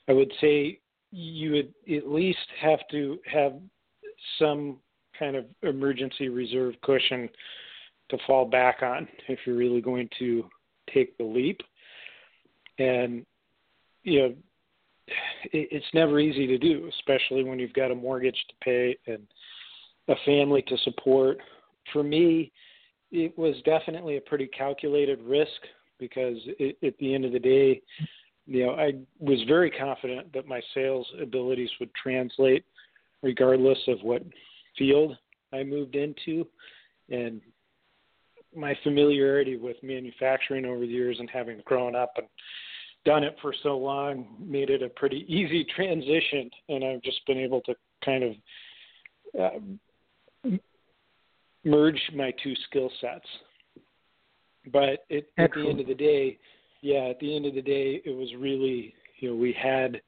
I 0.07 0.13
would 0.13 0.31
say 0.41 0.79
you 1.11 1.51
would 1.51 1.73
at 1.95 2.09
least 2.09 2.39
have 2.59 2.79
to 2.91 3.19
have 3.31 3.53
some 4.39 4.77
kind 5.17 5.35
of 5.35 5.45
emergency 5.61 6.29
reserve 6.29 6.73
cushion 6.81 7.29
to 8.09 8.17
fall 8.25 8.45
back 8.45 8.81
on 8.81 9.07
if 9.27 9.39
you're 9.45 9.55
really 9.55 9.81
going 9.81 10.09
to 10.19 10.45
take 10.93 11.17
the 11.17 11.23
leap 11.23 11.61
and 12.79 13.25
you 14.03 14.19
know 14.19 14.35
it, 15.07 15.67
it's 15.71 15.85
never 15.93 16.19
easy 16.19 16.47
to 16.47 16.57
do, 16.57 16.89
especially 16.97 17.43
when 17.43 17.59
you've 17.59 17.73
got 17.73 17.91
a 17.91 17.95
mortgage 17.95 18.37
to 18.49 18.55
pay 18.63 18.97
and 19.07 19.23
a 20.07 20.15
family 20.25 20.61
to 20.67 20.77
support. 20.79 21.37
For 21.91 22.03
me, 22.03 22.51
it 23.11 23.37
was 23.37 23.55
definitely 23.65 24.17
a 24.17 24.21
pretty 24.21 24.47
calculated 24.47 25.21
risk 25.21 25.49
because 25.99 26.37
it, 26.59 26.77
at 26.83 26.97
the 26.97 27.13
end 27.13 27.25
of 27.25 27.31
the 27.31 27.39
day, 27.39 27.81
you 28.45 28.65
know, 28.65 28.73
I 28.73 28.93
was 29.19 29.41
very 29.47 29.71
confident 29.71 30.33
that 30.33 30.47
my 30.47 30.61
sales 30.73 31.07
abilities 31.21 31.69
would 31.79 31.93
translate 31.95 32.65
regardless 33.21 33.77
of 33.87 33.99
what 34.01 34.21
field 34.77 35.17
I 35.53 35.63
moved 35.63 35.95
into. 35.95 36.45
And 37.09 37.41
my 38.55 38.77
familiarity 38.83 39.57
with 39.57 39.77
manufacturing 39.81 40.65
over 40.65 40.81
the 40.81 40.87
years 40.87 41.17
and 41.19 41.29
having 41.29 41.61
grown 41.65 41.95
up 41.95 42.13
and 42.17 42.27
done 43.05 43.23
it 43.23 43.35
for 43.41 43.53
so 43.63 43.77
long 43.77 44.27
made 44.39 44.69
it 44.69 44.83
a 44.83 44.89
pretty 44.89 45.25
easy 45.27 45.65
transition 45.75 46.49
and 46.69 46.83
I've 46.83 47.01
just 47.01 47.25
been 47.25 47.37
able 47.37 47.61
to 47.61 47.75
kind 48.03 48.23
of 48.23 48.33
uh, 49.39 50.49
merge 51.63 52.01
my 52.13 52.33
two 52.43 52.53
skill 52.69 52.91
sets. 53.01 53.25
But 54.71 55.05
it, 55.09 55.27
at 55.37 55.51
the 55.53 55.69
end 55.69 55.79
of 55.81 55.87
the 55.87 55.93
day, 55.93 56.37
yeah, 56.83 57.05
at 57.05 57.19
the 57.19 57.35
end 57.35 57.45
of 57.45 57.55
the 57.55 57.61
day, 57.61 58.01
it 58.03 58.15
was 58.15 58.29
really, 58.37 58.93
you 59.19 59.29
know, 59.29 59.35
we 59.35 59.53
had 59.53 60.01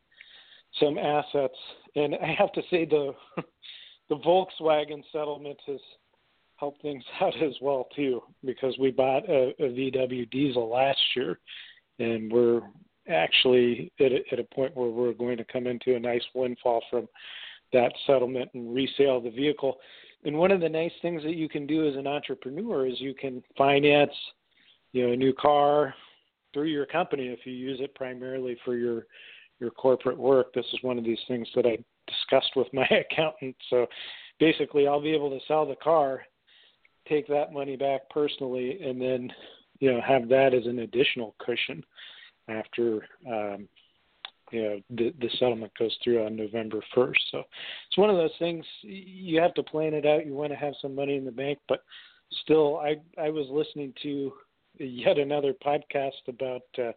some 0.79 0.97
assets, 0.97 1.55
and 1.95 2.15
I 2.15 2.35
have 2.37 2.51
to 2.51 2.61
say 2.69 2.85
the 2.85 3.13
the 4.09 4.17
Volkswagen 4.17 5.01
settlement 5.11 5.57
has 5.67 5.79
helped 6.57 6.81
things 6.81 7.03
out 7.21 7.41
as 7.41 7.53
well 7.61 7.87
too 7.95 8.21
because 8.43 8.77
we 8.77 8.91
bought 8.91 9.27
a, 9.29 9.53
a 9.59 9.69
VW 9.69 10.29
diesel 10.29 10.69
last 10.69 10.99
year 11.15 11.39
and 11.99 12.31
we're 12.31 12.61
actually 13.07 13.91
at 13.99 14.11
a, 14.11 14.19
at 14.31 14.39
a 14.39 14.55
point 14.55 14.75
where 14.75 14.89
we're 14.89 15.13
going 15.13 15.37
to 15.37 15.45
come 15.45 15.67
into 15.67 15.95
a 15.95 15.99
nice 15.99 16.23
windfall 16.33 16.83
from 16.89 17.07
that 17.71 17.93
settlement 18.05 18.49
and 18.53 18.73
resale 18.73 19.21
the 19.21 19.29
vehicle. 19.29 19.77
And 20.23 20.37
one 20.37 20.51
of 20.51 20.59
the 20.59 20.69
nice 20.69 20.91
things 21.01 21.23
that 21.23 21.35
you 21.35 21.47
can 21.47 21.65
do 21.65 21.87
as 21.87 21.95
an 21.95 22.07
entrepreneur 22.07 22.85
is 22.85 22.99
you 22.99 23.13
can 23.13 23.43
finance, 23.57 24.11
you 24.91 25.07
know, 25.07 25.13
a 25.13 25.17
new 25.17 25.33
car 25.33 25.93
through 26.55 26.69
your 26.69 26.87
company 26.87 27.27
if 27.27 27.45
you 27.45 27.53
use 27.53 27.79
it 27.81 27.93
primarily 27.93 28.57
for 28.65 28.75
your 28.75 29.05
your 29.59 29.69
corporate 29.71 30.17
work. 30.17 30.53
This 30.53 30.65
is 30.73 30.79
one 30.81 30.97
of 30.97 31.03
these 31.03 31.19
things 31.27 31.47
that 31.55 31.65
I 31.65 31.77
discussed 32.07 32.55
with 32.55 32.67
my 32.73 32.87
accountant. 33.11 33.55
So 33.69 33.85
basically, 34.39 34.87
I'll 34.87 35.01
be 35.01 35.13
able 35.13 35.29
to 35.29 35.45
sell 35.47 35.67
the 35.67 35.75
car 35.75 36.23
take 37.07 37.27
that 37.27 37.53
money 37.53 37.75
back 37.75 38.09
personally 38.09 38.79
and 38.81 38.99
then 38.99 39.31
you 39.79 39.91
know 39.91 40.01
have 40.01 40.27
that 40.29 40.53
as 40.53 40.65
an 40.65 40.79
additional 40.79 41.35
cushion 41.39 41.83
after 42.47 43.07
um, 43.27 43.67
you 44.51 44.61
know 44.61 44.79
the, 44.91 45.13
the 45.19 45.29
settlement 45.37 45.71
goes 45.77 45.95
through 46.03 46.25
on 46.25 46.35
November 46.35 46.81
1st. 46.95 47.13
So 47.31 47.43
it's 47.87 47.97
one 47.97 48.09
of 48.09 48.17
those 48.17 48.35
things 48.39 48.65
you 48.81 49.41
have 49.41 49.53
to 49.55 49.63
plan 49.63 49.93
it 49.93 50.05
out. 50.05 50.25
You 50.25 50.33
want 50.33 50.51
to 50.51 50.57
have 50.57 50.73
some 50.81 50.95
money 50.95 51.17
in 51.17 51.25
the 51.25 51.31
bank, 51.31 51.59
but 51.67 51.83
still, 52.43 52.77
I 52.77 52.95
I 53.21 53.29
was 53.29 53.47
listening 53.49 53.93
to 54.03 54.33
yet 54.79 55.17
another 55.17 55.53
podcast 55.53 56.27
about 56.27 56.63
uh, 56.77 56.91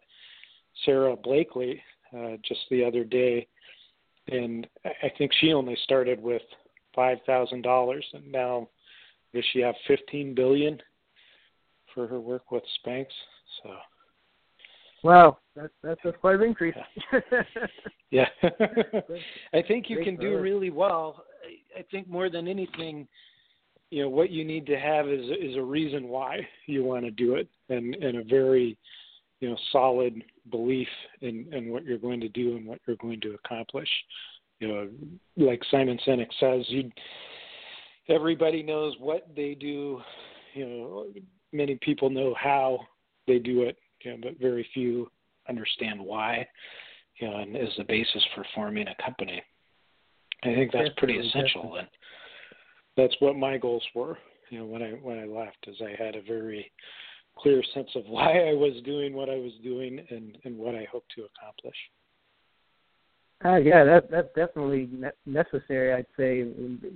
Sara 0.85 1.15
Blakely 1.15 1.81
uh, 2.15 2.37
just 2.47 2.61
the 2.69 2.83
other 2.83 3.03
day, 3.03 3.47
and 4.27 4.67
I 4.85 5.11
think 5.17 5.31
she 5.39 5.53
only 5.53 5.77
started 5.83 6.21
with 6.21 6.41
five 6.95 7.17
thousand 7.25 7.61
dollars, 7.61 8.05
and 8.13 8.31
now 8.31 8.67
does 9.33 9.43
she 9.53 9.59
have 9.59 9.75
15 9.87 10.33
billion 10.33 10.79
for 11.93 12.07
her 12.07 12.19
work 12.19 12.51
with 12.51 12.63
Spanx? 12.83 13.05
So. 13.61 13.69
Wow, 15.03 15.37
that's 15.55 15.73
that's 15.81 16.01
a 16.03 16.11
quite 16.11 16.35
an 16.35 16.43
increase. 16.43 16.75
yeah, 18.11 18.25
I 19.53 19.61
think 19.65 19.89
you 19.89 20.03
can 20.03 20.17
do 20.17 20.37
really 20.39 20.71
well. 20.71 21.23
I 21.77 21.83
think 21.89 22.09
more 22.09 22.29
than 22.29 22.49
anything, 22.49 23.07
you 23.91 24.03
know, 24.03 24.09
what 24.09 24.29
you 24.29 24.45
need 24.45 24.65
to 24.67 24.79
have 24.79 25.07
is 25.07 25.25
is 25.25 25.55
a 25.55 25.61
reason 25.61 26.07
why 26.09 26.47
you 26.67 26.83
want 26.83 27.05
to 27.05 27.11
do 27.11 27.35
it, 27.35 27.47
and 27.69 27.95
and 27.95 28.17
a 28.17 28.23
very, 28.23 28.77
you 29.39 29.49
know, 29.49 29.57
solid 29.71 30.23
belief 30.51 30.87
in 31.21 31.51
in 31.53 31.71
what 31.71 31.83
you're 31.85 31.97
going 31.97 32.21
to 32.21 32.29
do 32.29 32.55
and 32.55 32.65
what 32.65 32.79
you're 32.85 32.97
going 32.97 33.21
to 33.21 33.35
accomplish. 33.43 33.89
You 34.59 34.67
know, 34.67 34.89
like 35.37 35.61
Simon 35.71 35.99
Sinek 36.05 36.27
says, 36.39 36.65
you 36.67 36.91
everybody 38.09 38.61
knows 38.61 38.95
what 38.99 39.27
they 39.35 39.55
do. 39.55 40.01
You 40.53 40.67
know, 40.67 41.05
many 41.53 41.77
people 41.81 42.09
know 42.09 42.35
how 42.39 42.79
they 43.27 43.39
do 43.39 43.63
it, 43.63 43.77
you 44.01 44.11
know, 44.11 44.17
but 44.21 44.39
very 44.39 44.67
few 44.73 45.09
understand 45.47 45.99
why. 45.99 46.47
You 47.15 47.29
know, 47.29 47.37
and 47.37 47.55
is 47.55 47.69
the 47.77 47.83
basis 47.83 48.23
for 48.33 48.45
forming 48.55 48.87
a 48.87 49.03
company. 49.03 49.41
I 50.43 50.53
think 50.55 50.71
that's 50.71 50.89
pretty 50.95 51.17
essential, 51.17 51.75
and 51.75 51.87
that's 52.99 53.15
what 53.19 53.35
my 53.35 53.57
goals 53.57 53.83
were. 53.95 54.17
You 54.49 54.59
know, 54.59 54.65
when 54.65 54.81
I 54.81 54.91
when 54.91 55.19
I 55.19 55.25
left, 55.25 55.67
is 55.67 55.77
I 55.81 56.01
had 56.01 56.15
a 56.15 56.21
very 56.21 56.71
clear 57.37 57.61
sense 57.73 57.89
of 57.95 58.03
why 58.07 58.49
I 58.49 58.53
was 58.53 58.81
doing 58.85 59.13
what 59.13 59.29
I 59.29 59.35
was 59.35 59.53
doing 59.63 60.05
and 60.09 60.37
and 60.43 60.57
what 60.57 60.75
I 60.75 60.87
hoped 60.91 61.11
to 61.15 61.25
accomplish. 61.25 61.75
Uh, 63.45 63.55
yeah, 63.55 63.85
that 63.85 64.11
that's 64.11 64.27
definitely 64.35 64.89
necessary. 65.25 65.93
I'd 65.93 66.05
say 66.17 66.43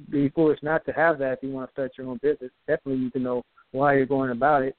be 0.10 0.29
foolish 0.29 0.60
not 0.62 0.86
to 0.86 0.91
have 0.91 1.17
that 1.19 1.33
if 1.33 1.39
you 1.41 1.51
want 1.51 1.69
to 1.69 1.74
start 1.74 1.93
your 1.98 2.07
own 2.07 2.19
business. 2.22 2.51
Definitely, 2.67 3.03
need 3.03 3.13
to 3.13 3.19
know 3.19 3.43
why 3.72 3.95
you're 3.95 4.05
going 4.05 4.31
about 4.31 4.63
it. 4.63 4.75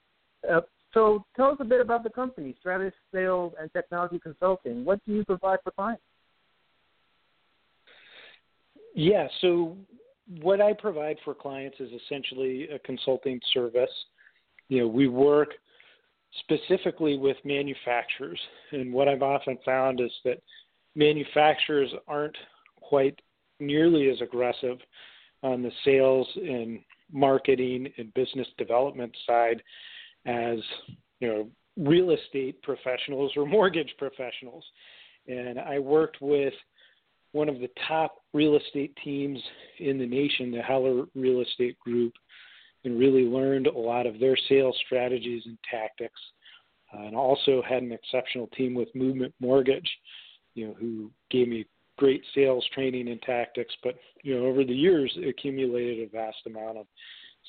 Uh, 0.49 0.61
so, 0.93 1.25
tell 1.35 1.49
us 1.49 1.57
a 1.59 1.65
bit 1.65 1.81
about 1.81 2.03
the 2.03 2.09
company, 2.09 2.55
Stratus 2.59 2.93
Sales 3.11 3.53
and 3.59 3.73
Technology 3.73 4.19
Consulting. 4.19 4.85
What 4.85 5.03
do 5.05 5.13
you 5.13 5.25
provide 5.25 5.59
for 5.63 5.71
clients? 5.71 6.03
Yeah, 8.93 9.27
so 9.41 9.75
what 10.41 10.61
I 10.61 10.73
provide 10.73 11.17
for 11.23 11.33
clients 11.33 11.79
is 11.79 11.89
essentially 12.03 12.67
a 12.69 12.79
consulting 12.79 13.39
service. 13.53 13.89
You 14.69 14.81
know, 14.81 14.87
we 14.87 15.07
work 15.07 15.49
specifically 16.39 17.17
with 17.17 17.37
manufacturers, 17.43 18.39
and 18.71 18.91
what 18.91 19.07
I've 19.07 19.21
often 19.21 19.57
found 19.63 20.01
is 20.01 20.11
that 20.23 20.41
manufacturers 20.95 21.91
aren't 22.07 22.35
quite 22.81 23.19
nearly 23.59 24.09
as 24.09 24.19
aggressive 24.21 24.77
on 25.43 25.61
the 25.61 25.71
sales 25.83 26.27
and 26.35 26.79
marketing 27.11 27.87
and 27.97 28.13
business 28.13 28.47
development 28.57 29.15
side 29.27 29.61
as 30.25 30.57
you 31.19 31.27
know 31.27 31.47
real 31.77 32.11
estate 32.11 32.61
professionals 32.63 33.31
or 33.37 33.45
mortgage 33.45 33.93
professionals 33.99 34.63
and 35.27 35.59
i 35.59 35.77
worked 35.77 36.17
with 36.19 36.53
one 37.35 37.49
of 37.49 37.59
the 37.59 37.69
top 37.87 38.15
real 38.33 38.55
estate 38.55 38.97
teams 39.03 39.39
in 39.79 39.97
the 39.97 40.05
nation 40.05 40.51
the 40.51 40.61
heller 40.61 41.05
real 41.15 41.41
estate 41.41 41.77
group 41.79 42.13
and 42.83 42.99
really 42.99 43.23
learned 43.23 43.67
a 43.67 43.77
lot 43.77 44.05
of 44.05 44.19
their 44.19 44.37
sales 44.47 44.77
strategies 44.85 45.43
and 45.45 45.57
tactics 45.69 46.19
uh, 46.93 47.01
and 47.01 47.15
also 47.15 47.61
had 47.67 47.83
an 47.83 47.91
exceptional 47.91 48.47
team 48.55 48.73
with 48.73 48.87
movement 48.95 49.33
mortgage 49.39 49.89
you 50.55 50.67
know, 50.67 50.73
who 50.79 51.11
gave 51.29 51.47
me 51.47 51.65
great 51.97 52.23
sales 52.33 52.65
training 52.73 53.09
and 53.09 53.21
tactics, 53.21 53.73
but 53.83 53.95
you 54.23 54.35
know, 54.35 54.45
over 54.45 54.63
the 54.63 54.73
years, 54.73 55.15
accumulated 55.27 56.07
a 56.07 56.11
vast 56.11 56.37
amount 56.47 56.77
of 56.77 56.87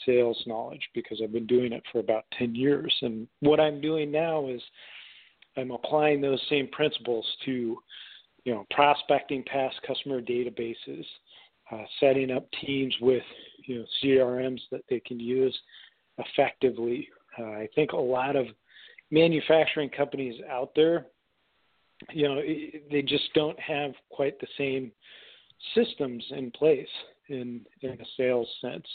sales 0.05 0.41
knowledge 0.47 0.87
because 0.95 1.21
I've 1.23 1.33
been 1.33 1.47
doing 1.47 1.73
it 1.73 1.83
for 1.91 2.01
about 2.01 2.25
10 2.39 2.55
years. 2.55 2.95
And 3.01 3.27
what 3.41 3.61
I'm 3.61 3.81
doing 3.81 4.11
now 4.11 4.49
is 4.49 4.61
I'm 5.57 5.71
applying 5.71 6.21
those 6.21 6.41
same 6.51 6.69
principles 6.69 7.27
to, 7.47 7.79
you 8.47 8.55
know, 8.55 8.65
prospecting 8.71 9.43
past 9.43 9.75
customer 9.85 10.23
databases, 10.23 11.05
uh, 11.73 11.83
setting 11.99 12.31
up 12.31 12.47
teams 12.65 12.95
with, 13.01 13.25
you 13.67 13.81
know, 13.81 13.85
CRMs 14.01 14.61
that 14.71 14.83
they 14.89 15.01
can 15.01 15.19
use 15.19 15.57
effectively. 16.19 17.09
Uh, 17.37 17.43
I 17.43 17.69
think 17.75 17.91
a 17.91 17.97
lot 17.97 18.37
of 18.37 18.47
manufacturing 19.11 19.91
companies 19.91 20.41
out 20.49 20.71
there, 20.77 21.07
you 22.13 22.29
know, 22.29 22.41
they 22.91 23.03
just 23.03 23.25
don't 23.35 23.59
have 23.59 23.91
quite 24.11 24.39
the 24.39 24.47
same 24.57 24.93
systems 25.75 26.25
in 26.31 26.53
place 26.53 26.87
in 27.29 27.63
in 27.83 27.91
a 27.91 28.05
sales 28.17 28.49
sense. 28.61 28.87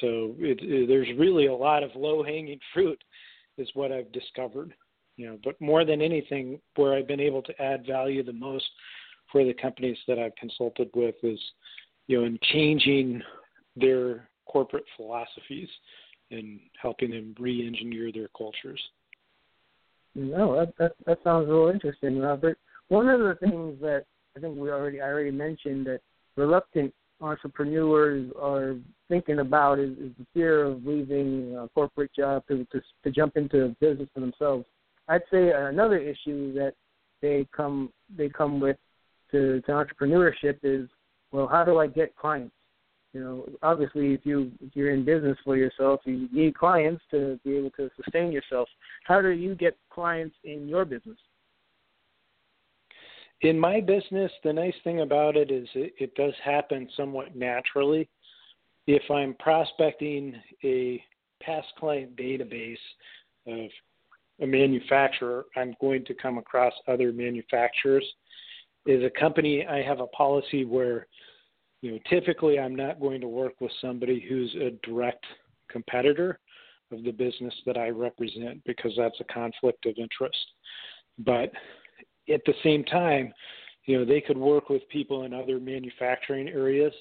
So 0.00 0.34
it, 0.38 0.60
it, 0.62 0.88
there's 0.88 1.08
really 1.18 1.46
a 1.46 1.54
lot 1.54 1.82
of 1.82 1.90
low 1.94 2.22
hanging 2.22 2.60
fruit, 2.72 2.98
is 3.58 3.68
what 3.74 3.92
I've 3.92 4.10
discovered. 4.12 4.72
You 5.22 5.28
know, 5.28 5.38
but 5.44 5.60
more 5.60 5.84
than 5.84 6.02
anything, 6.02 6.58
where 6.74 6.94
I've 6.94 7.06
been 7.06 7.20
able 7.20 7.42
to 7.42 7.62
add 7.62 7.86
value 7.86 8.24
the 8.24 8.32
most 8.32 8.66
for 9.30 9.44
the 9.44 9.54
companies 9.54 9.96
that 10.08 10.18
I've 10.18 10.34
consulted 10.34 10.90
with 10.96 11.14
is, 11.22 11.38
you 12.08 12.18
know, 12.18 12.26
in 12.26 12.40
changing 12.52 13.22
their 13.76 14.28
corporate 14.46 14.82
philosophies 14.96 15.68
and 16.32 16.58
helping 16.76 17.10
them 17.10 17.36
re-engineer 17.38 18.10
their 18.10 18.30
cultures. 18.36 18.82
No, 20.16 20.56
that, 20.56 20.74
that 20.80 20.92
that 21.06 21.18
sounds 21.22 21.48
real 21.48 21.68
interesting, 21.68 22.18
Robert. 22.18 22.58
One 22.88 23.08
of 23.08 23.20
the 23.20 23.36
things 23.36 23.80
that 23.80 24.06
I 24.36 24.40
think 24.40 24.58
we 24.58 24.72
already 24.72 25.00
I 25.00 25.06
already 25.06 25.30
mentioned 25.30 25.86
that 25.86 26.00
reluctant 26.34 26.92
entrepreneurs 27.20 28.28
are 28.42 28.74
thinking 29.08 29.38
about 29.38 29.78
is, 29.78 29.92
is 29.98 30.10
the 30.18 30.26
fear 30.34 30.64
of 30.64 30.84
leaving 30.84 31.56
a 31.56 31.68
corporate 31.68 32.12
job 32.12 32.42
to, 32.48 32.66
to 32.72 32.82
to 33.04 33.10
jump 33.12 33.36
into 33.36 33.76
business 33.78 34.08
for 34.12 34.18
themselves. 34.18 34.64
I'd 35.08 35.22
say 35.30 35.50
another 35.54 35.98
issue 35.98 36.52
that 36.54 36.74
they 37.20 37.46
come 37.54 37.92
they 38.16 38.28
come 38.28 38.60
with 38.60 38.76
to, 39.30 39.60
to 39.62 39.72
entrepreneurship 39.72 40.58
is 40.62 40.88
well, 41.30 41.46
how 41.46 41.64
do 41.64 41.78
I 41.78 41.86
get 41.86 42.16
clients? 42.16 42.54
You 43.12 43.20
know, 43.20 43.48
obviously, 43.62 44.14
if 44.14 44.20
you 44.24 44.52
if 44.60 44.74
you're 44.74 44.92
in 44.92 45.04
business 45.04 45.36
for 45.44 45.56
yourself, 45.56 46.00
you 46.04 46.28
need 46.32 46.56
clients 46.56 47.02
to 47.10 47.38
be 47.44 47.56
able 47.56 47.70
to 47.72 47.90
sustain 47.96 48.32
yourself. 48.32 48.68
How 49.04 49.20
do 49.20 49.28
you 49.28 49.54
get 49.54 49.76
clients 49.90 50.36
in 50.44 50.68
your 50.68 50.84
business? 50.84 51.18
in 53.42 53.58
my 53.58 53.80
business, 53.80 54.30
the 54.44 54.52
nice 54.52 54.74
thing 54.84 55.00
about 55.00 55.36
it 55.36 55.50
is 55.50 55.68
it, 55.74 55.92
it 55.98 56.14
does 56.14 56.34
happen 56.44 56.88
somewhat 56.96 57.34
naturally. 57.34 58.08
If 58.86 59.02
I'm 59.10 59.34
prospecting 59.34 60.34
a 60.64 61.02
past 61.40 61.66
client 61.78 62.16
database 62.16 62.76
of 63.46 63.68
a 64.42 64.46
manufacturer, 64.46 65.46
I'm 65.56 65.74
going 65.80 66.04
to 66.04 66.14
come 66.14 66.36
across 66.36 66.72
other 66.88 67.12
manufacturers. 67.12 68.04
Is 68.84 69.04
a 69.04 69.20
company, 69.20 69.64
I 69.64 69.80
have 69.82 70.00
a 70.00 70.08
policy 70.08 70.64
where, 70.64 71.06
you 71.80 71.92
know, 71.92 71.98
typically 72.10 72.58
I'm 72.58 72.74
not 72.74 73.00
going 73.00 73.20
to 73.20 73.28
work 73.28 73.54
with 73.60 73.70
somebody 73.80 74.24
who's 74.28 74.54
a 74.56 74.70
direct 74.84 75.24
competitor 75.70 76.40
of 76.90 77.04
the 77.04 77.12
business 77.12 77.54
that 77.64 77.78
I 77.78 77.88
represent 77.88 78.62
because 78.66 78.92
that's 78.96 79.20
a 79.20 79.32
conflict 79.32 79.86
of 79.86 79.94
interest. 79.96 80.36
But 81.18 81.52
at 82.32 82.44
the 82.44 82.54
same 82.64 82.84
time, 82.84 83.32
you 83.86 83.98
know, 83.98 84.04
they 84.04 84.20
could 84.20 84.38
work 84.38 84.68
with 84.68 84.88
people 84.88 85.24
in 85.24 85.32
other 85.32 85.58
manufacturing 85.60 86.48
areas, 86.48 86.92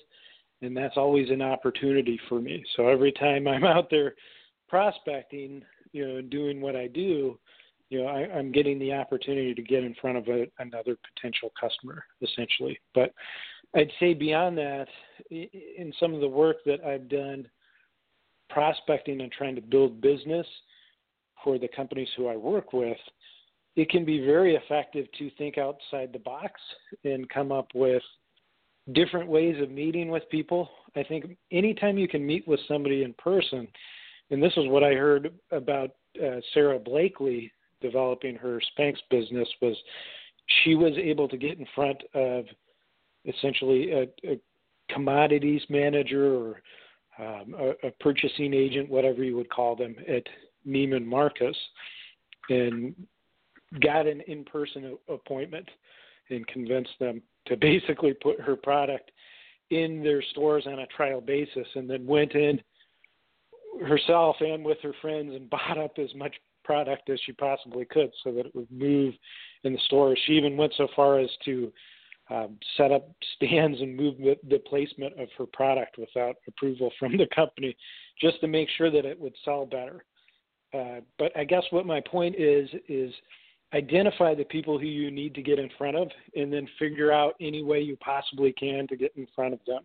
and 0.62 0.78
that's 0.78 0.98
always 0.98 1.30
an 1.32 1.42
opportunity 1.42 2.20
for 2.30 2.40
me. 2.40 2.64
So 2.76 2.88
every 2.88 3.12
time 3.12 3.48
I'm 3.48 3.64
out 3.64 3.90
there 3.90 4.14
prospecting, 4.70 5.64
you 5.92 6.08
know, 6.08 6.22
doing 6.22 6.62
what 6.62 6.76
I 6.76 6.88
do, 6.88 7.38
you 7.90 8.02
know, 8.02 8.08
I, 8.08 8.32
I'm 8.32 8.52
getting 8.52 8.80
the 8.80 8.94
opportunity 8.94 9.54
to 9.54 9.62
get 9.62 9.84
in 9.84 9.94
front 10.00 10.18
of 10.18 10.28
a, 10.28 10.48
another 10.60 10.98
potential 11.14 11.52
customer, 11.60 12.04
essentially. 12.22 12.80
But 12.96 13.14
I'd 13.76 13.92
say 14.00 14.14
beyond 14.14 14.58
that, 14.58 14.88
in 15.30 15.94
some 16.00 16.14
of 16.14 16.22
the 16.22 16.28
work 16.28 16.58
that 16.66 16.84
I've 16.84 17.10
done 17.10 17.48
prospecting 18.50 19.22
and 19.22 19.32
trying 19.32 19.56
to 19.56 19.62
build 19.62 20.02
business 20.02 20.48
for 21.44 21.58
the 21.58 21.68
companies 21.68 22.10
who 22.16 22.28
I 22.28 22.36
work 22.36 22.74
with, 22.74 22.98
it 23.76 23.90
can 23.90 24.04
be 24.04 24.26
very 24.26 24.56
effective 24.56 25.08
to 25.18 25.30
think 25.38 25.58
outside 25.58 26.12
the 26.12 26.20
box 26.20 26.60
and 27.04 27.30
come 27.30 27.52
up 27.52 27.68
with 27.74 28.04
different 28.94 29.30
ways 29.30 29.62
of 29.62 29.72
meeting 29.72 30.10
with 30.10 30.24
people. 30.30 30.70
I 30.96 31.04
think 31.04 31.38
anytime 31.52 31.98
you 31.98 32.08
can 32.08 32.26
meet 32.26 32.48
with 32.48 32.60
somebody 32.68 33.04
in 33.04 33.14
person, 33.14 33.68
and 34.32 34.42
this 34.42 34.54
is 34.58 34.68
what 34.68 34.84
I 34.84 34.94
heard 34.94 35.32
about 35.52 35.92
uh, 36.22 36.40
Sara 36.54 36.80
Blakely 36.80 37.52
developing 37.82 38.36
her 38.36 38.62
Spanx 38.78 38.96
business 39.10 39.48
was 39.62 39.76
she 40.64 40.76
was 40.76 40.94
able 40.98 41.28
to 41.28 41.38
get 41.38 41.60
in 41.60 41.66
front 41.76 42.02
of 42.14 42.46
essentially 43.26 43.92
a, 43.92 44.02
a 44.28 44.40
commodities 44.90 45.62
manager 45.70 46.36
or 46.36 46.62
um, 47.20 47.56
a, 47.58 47.88
a 47.88 47.92
purchasing 48.00 48.54
agent, 48.54 48.90
whatever 48.90 49.24
you 49.24 49.36
would 49.36 49.50
call 49.50 49.76
them, 49.76 49.96
at 50.08 50.24
Neiman 50.68 51.06
Marcus, 51.06 51.56
and 52.50 52.96
got 53.82 54.08
an 54.08 54.22
in-person 54.28 54.98
appointment 55.08 55.68
and 56.30 56.48
convinced 56.48 56.92
them 57.00 57.22
to 57.48 57.58
basically 57.58 58.14
put 58.14 58.40
her 58.40 58.56
product 58.56 59.12
in 59.70 60.04
their 60.04 60.22
stores 60.32 60.66
on 60.68 60.80
a 60.80 60.88
trial 60.88 61.22
basis 61.22 61.68
and 61.76 61.90
then 61.90 62.06
went 62.06 62.34
in 62.34 62.62
herself 63.80 64.36
and 64.40 64.64
with 64.64 64.78
her 64.82 64.94
friends 65.02 65.34
and 65.34 65.50
bought 65.50 65.78
up 65.78 65.94
as 65.98 66.14
much 66.16 66.36
product 66.64 67.10
as 67.10 67.20
she 67.26 67.34
possibly 67.34 67.86
could 67.86 68.12
so 68.24 68.32
that 68.32 68.46
it 68.46 68.56
would 68.56 68.72
move 68.72 69.14
in 69.64 69.74
the 69.74 69.80
store. 69.86 70.16
She 70.26 70.34
even 70.34 70.58
went 70.58 70.74
so 70.78 70.88
far 70.96 71.20
as 71.20 71.30
to 71.46 71.72
um, 72.30 72.58
set 72.78 72.92
up 72.92 73.10
stands 73.36 73.82
and 73.82 73.96
move 73.96 74.18
the, 74.18 74.38
the 74.50 74.60
placement 74.60 75.20
of 75.20 75.30
her 75.38 75.46
product 75.46 75.98
without 75.98 76.36
approval 76.48 76.92
from 77.00 77.18
the 77.18 77.28
company 77.34 77.76
just 78.20 78.40
to 78.42 78.48
make 78.48 78.70
sure 78.78 78.92
that 78.92 79.06
it 79.06 79.20
would 79.20 79.36
sell 79.44 79.66
better. 79.66 80.04
Uh, 80.74 81.02
but 81.20 81.36
I 81.38 81.44
guess 81.44 81.64
what 81.72 81.86
my 81.86 82.00
point 82.00 82.36
is 82.38 82.70
is 82.88 83.14
identify 83.74 84.34
the 84.36 84.46
people 84.46 84.78
who 84.78 84.86
you 84.86 85.12
need 85.12 85.34
to 85.36 85.42
get 85.42 85.60
in 85.60 85.70
front 85.78 85.98
of 85.98 86.10
and 86.36 86.52
then 86.52 86.68
figure 86.78 87.12
out 87.12 87.36
any 87.42 87.64
way 87.64 87.82
you 87.82 87.98
possibly 87.98 88.54
can 88.54 88.88
to 88.88 88.96
get 88.96 89.14
in 89.16 89.28
front 89.36 89.54
of 89.54 89.60
them 89.66 89.82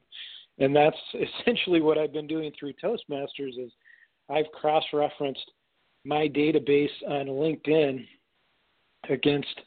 and 0.59 0.75
that's 0.75 0.97
essentially 1.15 1.81
what 1.81 1.99
i've 1.99 2.13
been 2.13 2.27
doing 2.27 2.53
through 2.59 2.73
toastmasters 2.83 3.59
is 3.59 3.73
i've 4.31 4.51
cross-referenced 4.53 5.51
my 6.05 6.29
database 6.29 6.89
on 7.09 7.27
linkedin 7.27 8.07
against 9.11 9.61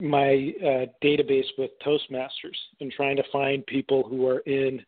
my 0.00 0.52
uh, 0.60 0.86
database 1.04 1.46
with 1.58 1.70
toastmasters 1.86 2.56
and 2.80 2.90
trying 2.92 3.16
to 3.16 3.22
find 3.30 3.64
people 3.66 4.02
who 4.02 4.26
are 4.26 4.40
in 4.40 4.80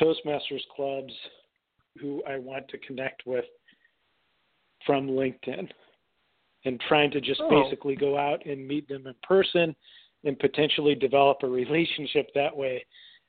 toastmasters 0.00 0.62
clubs 0.74 1.12
who 2.00 2.22
i 2.28 2.38
want 2.38 2.66
to 2.68 2.78
connect 2.78 3.22
with 3.26 3.44
from 4.86 5.08
linkedin 5.08 5.68
and 6.64 6.80
trying 6.88 7.10
to 7.10 7.20
just 7.20 7.40
oh. 7.42 7.62
basically 7.62 7.96
go 7.96 8.16
out 8.16 8.44
and 8.46 8.66
meet 8.66 8.88
them 8.88 9.06
in 9.06 9.14
person 9.22 9.74
and 10.24 10.38
potentially 10.38 10.94
develop 10.94 11.38
a 11.42 11.46
relationship 11.48 12.28
that 12.34 12.54
way. 12.56 12.84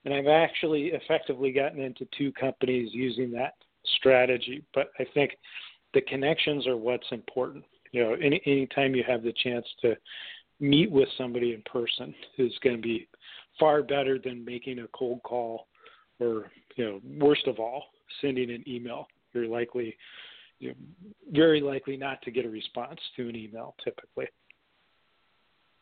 And 0.06 0.14
I've 0.14 0.28
actually 0.28 0.88
effectively 0.88 1.52
gotten 1.52 1.82
into 1.82 2.08
two 2.18 2.32
companies 2.34 2.90
using 2.94 3.32
that 3.32 3.54
strategy. 3.98 4.64
But 4.74 4.92
I 5.00 5.06
think 5.14 5.32
the 5.94 6.02
connections 6.02 6.68
are 6.68 6.78
what's 6.78 7.08
important. 7.12 7.66
You 7.92 8.04
know, 8.04 8.14
any 8.14 8.42
anytime 8.46 8.96
you 8.96 9.04
have 9.08 9.24
the 9.24 9.34
chance 9.44 9.66
to 9.82 9.96
meet 10.60 10.92
with 10.92 11.10
somebody 11.18 11.54
in 11.54 11.62
person 11.64 12.14
is 12.38 12.52
going 12.64 12.76
to 12.76 12.82
be 12.82 13.08
far 13.60 13.82
better 13.82 14.20
than 14.24 14.46
making 14.46 14.80
a 14.80 14.88
cold 14.94 15.22
call 15.24 15.68
or, 16.20 16.52
you 16.76 16.86
know, 16.86 17.02
worst 17.26 17.48
of 17.48 17.60
all, 17.60 17.86
sending 18.22 18.52
an 18.52 18.64
email. 18.68 19.08
You're 19.34 19.48
likely 19.48 19.96
you're 20.60 20.76
very 21.32 21.62
likely 21.62 21.96
not 21.96 22.22
to 22.24 22.32
get 22.32 22.46
a 22.46 22.50
response 22.50 23.00
to 23.16 23.30
an 23.30 23.36
email 23.36 23.76
typically. 23.84 24.28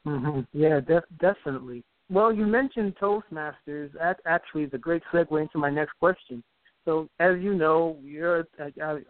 Mm-hmm. 0.05 0.41
Yeah, 0.53 0.79
def- 0.79 1.03
definitely. 1.19 1.83
Well, 2.09 2.31
you 2.31 2.45
mentioned 2.45 2.95
Toastmasters. 3.01 3.91
That 3.93 4.19
actually 4.25 4.63
is 4.63 4.73
a 4.73 4.77
great 4.77 5.03
segue 5.13 5.41
into 5.41 5.57
my 5.57 5.69
next 5.69 5.93
question. 5.99 6.43
So, 6.85 7.09
as 7.19 7.35
you 7.39 7.53
know, 7.53 7.97
you're 8.01 8.47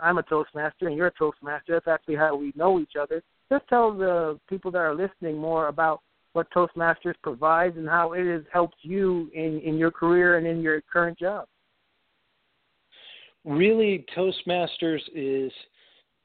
I'm 0.02 0.18
a 0.18 0.24
Toastmaster 0.24 0.88
and 0.88 0.98
you're 0.98 1.08
a 1.08 1.14
Toastmaster. 1.14 1.74
That's 1.74 1.88
actually 1.88 2.16
how 2.16 2.36
we 2.36 2.52
know 2.56 2.80
each 2.80 2.94
other. 3.00 3.22
Just 3.52 3.68
tell 3.68 3.96
the 3.96 4.40
people 4.50 4.72
that 4.72 4.80
are 4.80 4.96
listening 4.96 5.38
more 5.38 5.68
about 5.68 6.02
what 6.34 6.52
Toastmasters 6.52 7.14
provides 7.22 7.78
and 7.78 7.88
how 7.88 8.14
it 8.14 8.26
has 8.26 8.44
helped 8.52 8.78
you 8.82 9.30
in 9.34 9.60
in 9.60 9.78
your 9.78 9.92
career 9.92 10.38
and 10.38 10.48
in 10.48 10.62
your 10.62 10.82
current 10.82 11.20
job 11.20 11.48
really, 13.48 14.06
Toastmasters 14.16 15.02
is 15.16 15.52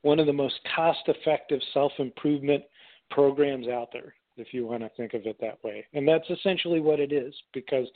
one 0.02 0.18
of 0.18 0.26
the 0.26 0.32
most 0.32 0.58
cost 0.74 1.00
effective 1.06 1.60
self 1.72 1.92
improvement 1.98 2.64
programs 3.10 3.68
out 3.68 3.88
there. 3.92 4.14
If 4.36 4.52
you 4.52 4.66
want 4.66 4.82
to 4.82 4.90
think 4.96 5.14
of 5.14 5.26
it 5.26 5.36
that 5.40 5.62
way. 5.62 5.86
And 5.92 6.06
that's 6.06 6.28
essentially 6.30 6.80
what 6.80 7.00
it 7.00 7.12
is 7.12 7.34
because 7.52 7.86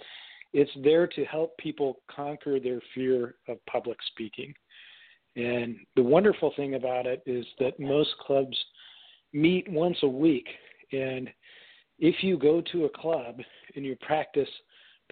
it's 0.53 0.70
there 0.83 1.07
to 1.07 1.25
help 1.25 1.57
people 1.59 2.01
conquer 2.14 2.59
their 2.61 2.81
fear 2.94 3.35
of 3.49 3.64
public 3.66 3.99
speaking. 4.12 4.55
And 5.37 5.77
the 5.96 6.03
wonderful 6.03 6.53
thing 6.57 6.75
about 6.75 7.07
it 7.07 7.22
is 7.27 7.44
that 7.59 7.79
most 7.79 8.11
clubs 8.20 8.57
meet 9.33 9.70
once 9.70 9.99
a 10.03 10.09
week. 10.09 10.49
And 10.92 11.29
if 11.99 12.22
you 12.22 12.38
go 12.38 12.62
to 12.72 12.85
a 12.85 12.88
club 12.88 13.40
and 13.75 13.85
you 13.85 13.96
practice 14.01 14.49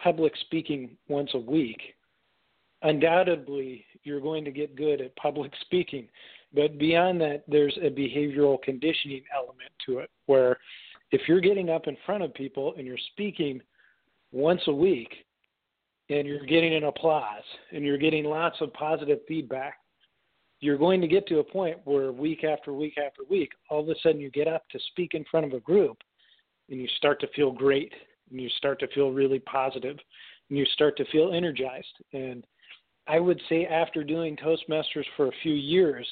public 0.02 0.32
speaking 0.40 0.96
once 1.08 1.30
a 1.34 1.38
week, 1.38 1.80
undoubtedly 2.82 3.84
you're 4.02 4.20
going 4.20 4.44
to 4.44 4.50
get 4.50 4.76
good 4.76 5.00
at 5.00 5.16
public 5.16 5.52
speaking. 5.62 6.08
But 6.54 6.78
beyond 6.78 7.20
that, 7.20 7.44
there's 7.48 7.76
a 7.82 7.90
behavioral 7.90 8.62
conditioning 8.62 9.24
element 9.34 9.72
to 9.87 9.98
it 9.98 10.10
where 10.26 10.58
if 11.14 11.29
you're 11.29 11.40
getting 11.40 11.70
up 11.70 11.87
in 11.87 11.96
front 12.05 12.24
of 12.24 12.35
people 12.35 12.74
and 12.77 12.85
you're 12.85 12.98
speaking 13.12 13.61
once 14.33 14.61
a 14.66 14.72
week 14.72 15.14
and 16.11 16.27
you're 16.27 16.44
getting 16.44 16.74
an 16.74 16.85
applause 16.85 17.44
and 17.72 17.85
you're 17.85 17.98
getting 17.98 18.24
lots 18.24 18.57
of 18.61 18.72
positive 18.72 19.20
feedback, 19.29 19.79
you're 20.59 20.77
going 20.77 21.00
to 21.00 21.07
get 21.07 21.24
to 21.29 21.38
a 21.38 21.44
point 21.44 21.79
where 21.85 22.11
week 22.11 22.42
after 22.42 22.72
week 22.72 22.94
after 22.98 23.22
week, 23.31 23.53
all 23.70 23.81
of 23.81 23.88
a 23.88 23.94
sudden 24.03 24.20
you 24.20 24.29
get 24.33 24.48
up 24.48 24.64
to 24.70 24.79
speak 24.90 25.14
in 25.14 25.24
front 25.31 25.46
of 25.46 25.53
a 25.53 25.61
group 25.61 25.98
and 26.68 26.81
you 26.81 26.88
start 26.96 27.20
to 27.20 27.29
feel 27.37 27.53
great 27.53 27.92
and 28.33 28.40
you 28.40 28.48
start 28.57 28.81
to 28.81 28.88
feel 28.88 29.12
really 29.12 29.38
positive 29.38 29.96
and 30.50 30.59
you 30.59 30.64
start 30.66 30.96
to 30.96 31.05
feel 31.12 31.33
energized. 31.33 31.87
And 32.12 32.44
I 33.07 33.20
would 33.20 33.40
say 33.48 33.66
after 33.66 34.03
doing 34.03 34.37
Toastmasters 34.37 35.07
for 35.16 35.29
a 35.29 35.38
few 35.44 35.55
years, 35.55 36.09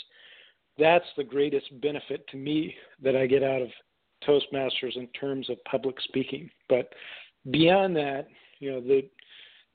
that's 0.79 1.07
the 1.17 1.25
greatest 1.25 1.81
benefit 1.81 2.25
to 2.29 2.37
me 2.37 2.77
that 3.03 3.17
I 3.17 3.27
get 3.27 3.43
out 3.43 3.63
of 3.63 3.69
Toastmasters 4.27 4.97
in 4.97 5.07
terms 5.09 5.49
of 5.51 5.63
public 5.65 5.97
speaking. 6.03 6.51
But 6.69 6.93
beyond 7.51 7.97
that, 7.97 8.29
you 8.59 8.73
know, 8.73 8.81
the 8.81 9.09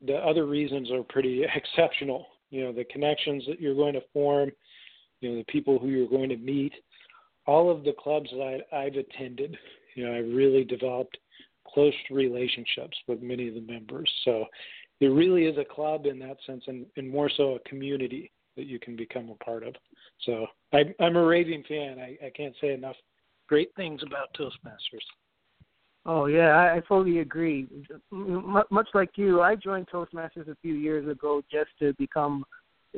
the 0.05 0.15
other 0.15 0.45
reasons 0.45 0.91
are 0.91 1.03
pretty 1.03 1.43
exceptional. 1.55 2.27
You 2.49 2.65
know, 2.65 2.71
the 2.71 2.85
connections 2.85 3.43
that 3.47 3.59
you're 3.59 3.75
going 3.75 3.93
to 3.93 4.03
form, 4.13 4.51
you 5.19 5.29
know, 5.29 5.37
the 5.37 5.45
people 5.45 5.79
who 5.79 5.87
you're 5.87 6.07
going 6.07 6.29
to 6.29 6.37
meet, 6.37 6.73
all 7.45 7.69
of 7.69 7.83
the 7.83 7.93
clubs 7.93 8.29
that 8.31 8.61
I, 8.71 8.77
I've 8.77 8.95
attended, 8.95 9.57
you 9.95 10.05
know, 10.05 10.13
I 10.13 10.19
really 10.19 10.63
developed 10.63 11.17
close 11.67 11.93
relationships 12.09 12.97
with 13.07 13.21
many 13.21 13.47
of 13.49 13.55
the 13.55 13.61
members. 13.61 14.09
So 14.23 14.45
it 14.99 15.07
really 15.07 15.45
is 15.45 15.57
a 15.57 15.65
club 15.65 16.05
in 16.05 16.19
that 16.19 16.37
sense, 16.45 16.63
and, 16.67 16.85
and 16.95 17.09
more 17.09 17.29
so 17.35 17.55
a 17.55 17.69
community 17.69 18.31
that 18.55 18.65
you 18.65 18.79
can 18.79 18.95
become 18.95 19.29
a 19.29 19.43
part 19.43 19.63
of. 19.63 19.75
So 20.23 20.47
I, 20.73 20.93
I'm 20.99 21.15
a 21.15 21.23
raving 21.23 21.63
fan. 21.67 21.99
I, 21.99 22.17
I 22.25 22.29
can't 22.35 22.55
say 22.59 22.73
enough 22.73 22.95
great 23.47 23.69
things 23.75 24.01
about 24.05 24.33
Toastmasters. 24.39 25.05
Oh 26.05 26.25
yeah, 26.27 26.49
I, 26.49 26.77
I 26.77 26.81
fully 26.87 27.19
agree. 27.19 27.67
Much 28.11 28.87
like 28.93 29.11
you, 29.15 29.41
I 29.41 29.55
joined 29.55 29.87
Toastmasters 29.89 30.47
a 30.47 30.55
few 30.61 30.75
years 30.75 31.07
ago 31.09 31.41
just 31.51 31.69
to 31.79 31.93
become 31.95 32.45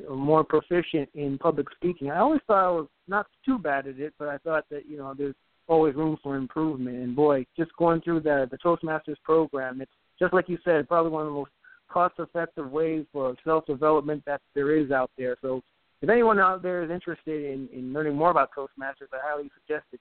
more 0.09 0.43
proficient 0.43 1.09
in 1.15 1.37
public 1.39 1.67
speaking. 1.75 2.11
I 2.11 2.19
always 2.19 2.41
thought 2.45 2.67
I 2.67 2.71
was 2.71 2.87
not 3.07 3.25
too 3.43 3.57
bad 3.57 3.87
at 3.87 3.99
it, 3.99 4.13
but 4.19 4.27
I 4.27 4.37
thought 4.37 4.65
that 4.69 4.85
you 4.87 4.97
know 4.97 5.13
there's 5.17 5.35
always 5.67 5.95
room 5.95 6.17
for 6.21 6.35
improvement. 6.35 6.97
And 6.97 7.15
boy, 7.15 7.45
just 7.57 7.71
going 7.77 8.01
through 8.01 8.21
the 8.21 8.47
the 8.51 8.57
Toastmasters 8.57 9.17
program, 9.23 9.81
it's 9.81 9.91
just 10.19 10.33
like 10.33 10.47
you 10.47 10.57
said, 10.63 10.87
probably 10.87 11.11
one 11.11 11.23
of 11.23 11.27
the 11.27 11.33
most 11.33 11.51
cost-effective 11.89 12.69
ways 12.69 13.05
for 13.11 13.35
self-development 13.43 14.23
that 14.25 14.41
there 14.53 14.77
is 14.77 14.91
out 14.91 15.09
there. 15.17 15.35
So, 15.41 15.61
if 16.01 16.09
anyone 16.09 16.39
out 16.39 16.61
there 16.61 16.83
is 16.83 16.91
interested 16.91 17.45
in, 17.51 17.67
in 17.73 17.91
learning 17.91 18.15
more 18.15 18.29
about 18.29 18.51
Toastmasters, 18.55 19.11
I 19.11 19.19
highly 19.21 19.49
suggest 19.59 19.85
it. 19.91 19.99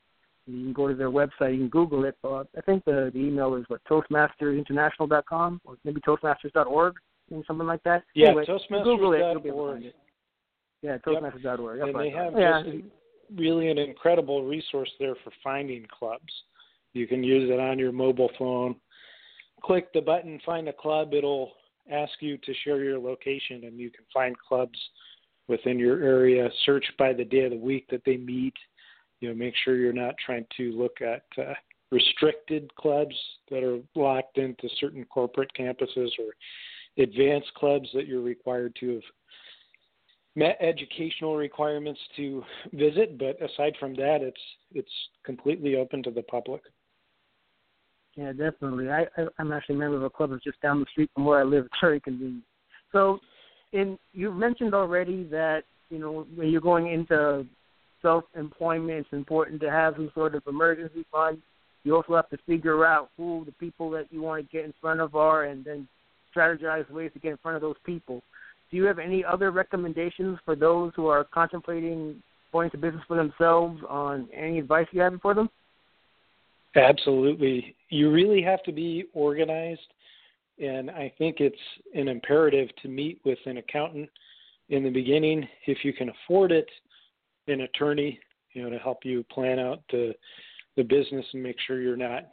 You 0.49 0.65
can 0.65 0.73
go 0.73 0.89
to 0.89 0.95
their 0.95 1.11
website. 1.11 1.53
You 1.53 1.59
can 1.59 1.69
Google 1.69 2.05
it. 2.05 2.17
Uh, 2.25 2.45
I 2.57 2.61
think 2.65 2.85
the, 2.85 3.11
the 3.13 3.21
email 3.21 3.55
is 3.55 3.65
what 3.69 3.83
toastmastersinternational.com 3.85 5.61
or 5.65 5.77
maybe 5.85 6.01
toastmasters.org 6.01 6.95
and 7.31 7.45
something 7.47 7.67
like 7.67 7.83
that. 7.85 8.05
Yeah, 8.15 8.29
anyway, 8.29 8.47
toastmasters.org. 8.47 8.85
Google 8.85 9.13
it. 9.13 9.19
You'll 9.19 9.41
be 9.41 9.49
able 9.51 9.67
to 9.67 9.73
find 9.73 9.85
it. 9.85 9.97
Yeah, 10.83 10.99
toastmasters.org. 10.99 11.79
Yep. 11.81 11.89
And 11.89 12.01
they 12.01 12.11
have 12.11 12.33
yeah. 12.37 12.63
just 12.63 12.85
really 13.37 13.71
an 13.71 13.79
incredible 13.79 14.45
resource 14.45 14.91
there 14.99 15.15
for 15.23 15.33
finding 15.45 15.87
clubs. 15.97 16.33
You 16.95 17.07
can 17.07 17.23
use 17.23 17.51
it 17.51 17.61
on 17.61 17.79
your 17.79 17.93
mobile 17.93 18.31
phone. 18.39 18.77
Click 19.63 19.93
the 19.93 20.01
button, 20.01 20.41
find 20.47 20.69
a 20.69 20.73
club. 20.73 21.13
It'll 21.13 21.53
ask 21.91 22.13
you 22.21 22.39
to 22.39 22.55
share 22.65 22.83
your 22.83 22.99
location, 22.99 23.65
and 23.65 23.79
you 23.79 23.91
can 23.91 24.05
find 24.15 24.37
clubs 24.39 24.79
within 25.47 25.79
your 25.79 26.03
area. 26.03 26.49
Search 26.65 26.85
by 26.99 27.13
the 27.13 27.25
day 27.25 27.45
of 27.45 27.51
the 27.51 27.57
week 27.57 27.87
that 27.91 28.03
they 28.07 28.17
meet. 28.17 28.55
You 29.21 29.29
know, 29.29 29.35
make 29.35 29.55
sure 29.65 29.77
you're 29.77 29.93
not 29.93 30.15
trying 30.25 30.47
to 30.57 30.73
look 30.73 31.01
at 31.01 31.25
uh, 31.39 31.55
restricted 31.91 32.75
clubs 32.77 33.15
that 33.51 33.63
are 33.63 33.81
locked 33.95 34.39
into 34.39 34.69
certain 34.79 35.05
corporate 35.07 35.51
campuses 35.59 36.11
or 36.19 37.03
advanced 37.03 37.53
clubs 37.55 37.89
that 37.95 38.07
you're 38.07 38.23
required 38.23 38.77
to 38.81 38.95
have 38.95 39.03
met 40.37 40.57
educational 40.61 41.37
requirements 41.37 42.01
to 42.17 42.45
visit. 42.73 43.19
But 43.19 43.43
aside 43.43 43.75
from 43.79 43.95
that, 43.97 44.19
it's 44.21 44.41
it's 44.73 44.93
completely 45.25 45.77
open 45.77 46.03
to 46.05 46.11
the 46.11 46.23
public. 46.23 46.63
Yeah, 48.17 48.33
definitely. 48.33 48.91
I, 48.91 49.03
I 49.17 49.27
I'm 49.39 49.53
actually 49.53 49.77
a 49.77 49.79
member 49.79 49.97
of 49.97 50.03
a 50.03 50.11
club 50.11 50.31
that's 50.31 50.45
just 50.45 50.61
down 50.61 50.81
the 50.81 50.87
street 50.91 51.11
from 51.15 51.25
where 51.25 51.41
I 51.41 51.45
live. 51.45 51.67
It's 51.67 51.75
very 51.81 52.01
convenient. 52.01 52.45
So, 52.93 53.19
in 53.73 53.99
you 54.13 54.33
mentioned 54.33 54.75
already 54.75 55.25
that 55.25 55.65
you 55.91 55.99
know 55.99 56.27
when 56.35 56.49
you're 56.49 56.61
going 56.61 56.89
into 56.89 57.47
self-employment, 58.03 58.99
it's 58.99 59.13
important 59.13 59.61
to 59.61 59.71
have 59.71 59.95
some 59.95 60.11
sort 60.15 60.35
of 60.35 60.43
emergency 60.47 61.05
fund. 61.11 61.39
You 61.85 61.97
also 61.97 62.17
have 62.17 62.29
to 62.31 62.39
figure 62.47 62.85
out 62.85 63.11
who 63.17 63.45
the 63.47 63.53
people 63.53 63.91
that 63.91 64.07
you 64.11 64.23
want 64.23 64.45
to 64.45 64.57
get 64.57 64.65
in 64.65 64.75
front 64.81 65.01
of 65.01 65.15
are, 65.15 65.45
and 65.45 65.65
then 65.65 65.89
strategize 66.35 66.91
ways 66.91 67.11
to 67.15 67.19
get 67.19 67.33
in 67.33 67.37
front 67.39 67.57
of 67.57 67.63
those 67.63 67.77
people. 67.85 68.23
Do 68.71 68.77
you 68.77 68.85
have 68.85 68.99
any 68.99 69.25
other 69.25 69.51
recommendations 69.51 70.39
for 70.45 70.55
those 70.55 70.93
who 70.95 71.07
are 71.07 71.25
contemplating 71.25 72.23
going 72.53 72.67
into 72.67 72.79
business 72.79 73.03
for 73.09 73.17
themselves 73.17 73.81
on 73.89 74.29
any 74.35 74.59
advice 74.59 74.87
you 74.93 75.01
have 75.01 75.19
for 75.21 75.35
them? 75.35 75.49
Absolutely. 76.77 77.75
You 77.89 78.11
really 78.11 78.43
have 78.43 78.63
to 78.65 78.73
be 78.73 79.05
organized. 79.15 79.81
And 80.61 80.91
I 80.91 81.13
think 81.19 81.37
it's 81.41 81.57
an 81.95 82.09
imperative 82.09 82.69
to 82.83 82.89
meet 82.89 83.21
with 83.25 83.39
an 83.47 83.59
accountant 83.59 84.11
in 84.69 84.83
the 84.83 84.91
beginning 84.91 85.49
if 85.67 85.85
you 85.85 85.93
can 85.93 86.11
afford 86.11 86.53
it, 86.53 86.69
an 87.49 87.63
attorney, 87.63 88.19
you 88.53 88.63
know, 88.63 88.71
to 88.71 88.79
help 88.79 89.05
you 89.05 89.25
plan 89.25 89.59
out 89.59 89.83
the 89.91 90.15
the 90.77 90.85
business 90.85 91.27
and 91.33 91.43
make 91.43 91.57
sure 91.67 91.81
you're 91.81 91.97
not 91.97 92.25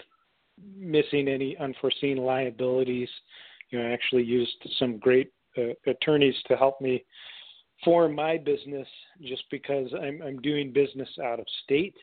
missing 0.78 1.28
any 1.28 1.58
unforeseen 1.58 2.18
liabilities. 2.18 3.10
You 3.70 3.80
know, 3.80 3.88
I 3.88 3.92
actually 3.92 4.24
used 4.24 4.56
some 4.78 5.00
great 5.00 5.32
uh, 5.58 5.74
attorneys 5.88 6.36
to 6.48 6.56
help 6.56 6.80
me 6.80 7.04
form 7.84 8.16
my 8.16 8.38
business 8.38 8.88
just 9.22 9.44
because 9.52 9.90
I'm 10.02 10.22
I'm 10.22 10.42
doing 10.42 10.72
business 10.72 11.10
out 11.24 11.40
of 11.40 11.46
state 11.64 11.96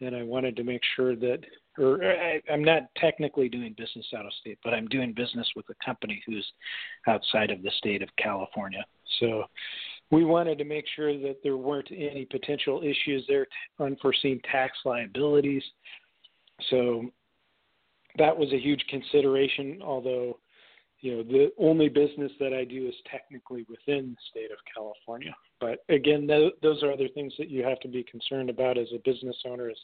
and 0.00 0.14
I 0.14 0.22
wanted 0.22 0.56
to 0.56 0.64
make 0.64 0.82
sure 0.96 1.16
that 1.16 1.40
or 1.78 2.04
I, 2.04 2.40
I'm 2.52 2.64
not 2.64 2.82
technically 2.96 3.48
doing 3.48 3.74
business 3.76 4.06
out 4.16 4.26
of 4.26 4.32
state, 4.40 4.58
but 4.64 4.74
I'm 4.74 4.88
doing 4.88 5.12
business 5.14 5.48
with 5.56 5.66
a 5.70 5.84
company 5.84 6.22
who's 6.26 6.46
outside 7.06 7.50
of 7.50 7.62
the 7.62 7.70
state 7.78 8.02
of 8.02 8.08
California. 8.16 8.84
So 9.18 9.44
we 10.10 10.24
wanted 10.24 10.58
to 10.58 10.64
make 10.64 10.84
sure 10.96 11.16
that 11.18 11.36
there 11.42 11.56
weren't 11.56 11.90
any 11.90 12.26
potential 12.30 12.82
issues 12.82 13.24
there, 13.28 13.46
unforeseen 13.78 14.40
tax 14.50 14.76
liabilities. 14.84 15.62
So 16.68 17.10
that 18.18 18.36
was 18.36 18.52
a 18.52 18.58
huge 18.58 18.84
consideration, 18.88 19.80
although 19.82 20.38
you 21.00 21.16
know 21.16 21.22
the 21.22 21.50
only 21.58 21.88
business 21.88 22.32
that 22.40 22.52
I 22.52 22.64
do 22.64 22.86
is 22.86 22.94
technically 23.10 23.64
within 23.70 24.10
the 24.10 24.16
state 24.30 24.50
of 24.50 24.58
California. 24.74 25.34
But 25.60 25.84
again, 25.88 26.26
th- 26.26 26.54
those 26.62 26.82
are 26.82 26.92
other 26.92 27.08
things 27.08 27.32
that 27.38 27.48
you 27.48 27.62
have 27.64 27.80
to 27.80 27.88
be 27.88 28.02
concerned 28.02 28.50
about 28.50 28.76
as 28.76 28.88
a 28.94 28.98
business 29.08 29.36
owner. 29.46 29.70
Is 29.70 29.78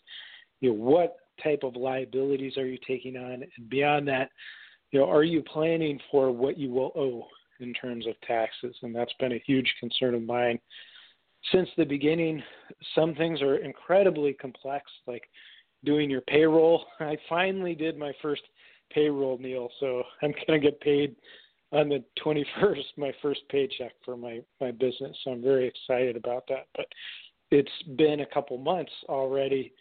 you 0.60 0.70
know 0.70 0.76
what 0.76 1.16
type 1.42 1.62
of 1.62 1.76
liabilities 1.76 2.56
are 2.58 2.66
you 2.66 2.78
taking 2.86 3.16
on, 3.16 3.44
and 3.44 3.70
beyond 3.70 4.08
that, 4.08 4.30
you 4.90 5.00
know, 5.00 5.08
are 5.08 5.24
you 5.24 5.42
planning 5.42 5.98
for 6.10 6.30
what 6.30 6.58
you 6.58 6.70
will 6.70 6.92
owe 6.96 7.26
in 7.60 7.72
terms 7.74 8.06
of 8.06 8.14
taxes? 8.26 8.74
And 8.82 8.94
that's 8.94 9.12
been 9.20 9.32
a 9.32 9.42
huge 9.46 9.72
concern 9.80 10.14
of 10.14 10.22
mine 10.22 10.58
since 11.52 11.68
the 11.76 11.84
beginning. 11.84 12.42
Some 12.94 13.14
things 13.14 13.42
are 13.42 13.56
incredibly 13.56 14.32
complex, 14.32 14.90
like 15.06 15.24
doing 15.84 16.10
your 16.10 16.22
payroll. 16.22 16.84
I 17.00 17.16
finally 17.28 17.74
did 17.74 17.98
my 17.98 18.12
first 18.22 18.42
payroll, 18.90 19.38
Neil, 19.38 19.68
so 19.80 20.02
I'm 20.22 20.32
going 20.46 20.60
to 20.60 20.64
get 20.64 20.80
paid 20.80 21.16
on 21.72 21.88
the 21.88 22.02
21st, 22.24 22.84
my 22.96 23.12
first 23.20 23.40
paycheck 23.50 23.92
for 24.04 24.16
my 24.16 24.40
my 24.60 24.70
business. 24.70 25.16
So 25.24 25.32
I'm 25.32 25.42
very 25.42 25.66
excited 25.66 26.16
about 26.16 26.44
that. 26.48 26.66
But 26.76 26.86
it's 27.50 27.82
been 27.96 28.20
a 28.20 28.26
couple 28.26 28.56
months 28.58 28.92
already, 29.08 29.72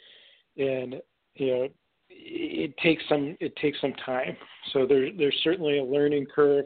and 0.57 0.95
you 1.35 1.47
know 1.47 1.67
it 2.09 2.75
takes 2.77 3.03
some 3.09 3.37
it 3.39 3.55
takes 3.57 3.79
some 3.81 3.93
time. 4.05 4.35
So 4.73 4.85
there's 4.85 5.11
there's 5.17 5.39
certainly 5.43 5.79
a 5.79 5.83
learning 5.83 6.27
curve, 6.33 6.65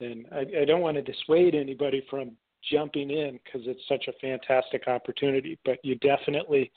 and 0.00 0.26
I, 0.32 0.62
I 0.62 0.64
don't 0.64 0.80
want 0.80 0.96
to 0.96 1.02
dissuade 1.02 1.54
anybody 1.54 2.04
from 2.10 2.32
jumping 2.70 3.10
in 3.10 3.38
because 3.44 3.66
it's 3.66 3.80
such 3.88 4.08
a 4.08 4.12
fantastic 4.20 4.88
opportunity. 4.88 5.58
But 5.64 5.78
you 5.82 5.94
definitely, 5.96 6.70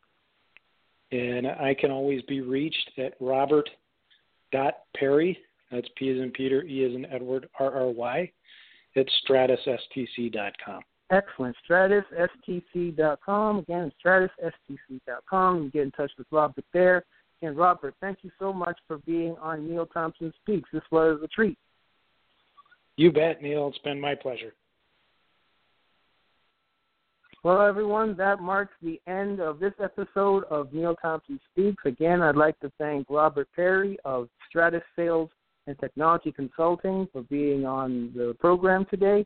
And 1.12 1.48
I 1.48 1.76
can 1.80 1.92
always 1.92 2.22
be 2.24 2.42
reached 2.42 2.92
at 2.98 3.14
robert.perry, 3.20 5.38
that's 5.72 5.88
P 5.96 6.10
as 6.10 6.18
in 6.18 6.32
Peter, 6.32 6.64
E 6.64 6.84
as 6.86 6.96
in 6.96 7.06
Edward, 7.06 7.48
R-R-Y, 7.60 8.32
at 8.96 9.06
stratusstc.com. 9.28 10.82
Excellent. 11.12 11.56
StratusSTC.com. 11.70 13.60
Again, 13.60 13.92
StratusSTC.com. 14.04 15.64
You 15.64 15.72
get 15.72 15.84
in 15.84 15.92
touch 15.92 16.12
with 16.18 16.28
Robert 16.32 16.66
there. 16.74 17.04
And 17.42 17.58
Robert, 17.58 17.94
thank 18.00 18.20
you 18.22 18.32
so 18.40 18.54
much 18.54 18.80
for 18.88 19.00
being 19.00 19.36
on 19.42 19.68
Neil 19.70 19.86
Thompson 19.86 20.34
Speaks. 20.42 20.70
This 20.72 20.84
was 20.92 21.20
a 21.24 21.28
treat. 21.28 21.58
You 22.96 23.12
bet, 23.12 23.42
Neil. 23.42 23.68
It's 23.68 23.78
been 23.80 24.00
my 24.00 24.16
pleasure. 24.16 24.54
Well, 27.44 27.62
everyone, 27.62 28.16
that 28.16 28.40
marks 28.40 28.74
the 28.82 29.02
end 29.06 29.42
of 29.42 29.60
this 29.60 29.74
episode 29.84 30.46
of 30.46 30.72
Neil 30.72 30.96
Thompson 30.96 31.42
Speaks. 31.52 31.84
Again, 31.86 32.22
I'd 32.22 32.38
like 32.38 32.58
to 32.62 32.72
thank 32.78 33.10
Robert 33.10 33.50
Perry 33.54 33.98
of 34.06 34.30
Stratus 34.48 34.84
Sales 34.96 35.30
and 35.68 35.78
Technology 35.78 36.32
Consulting 36.32 37.06
for 37.12 37.24
being 37.24 37.66
on 37.66 38.14
the 38.16 38.34
program 38.40 38.86
today. 38.90 39.26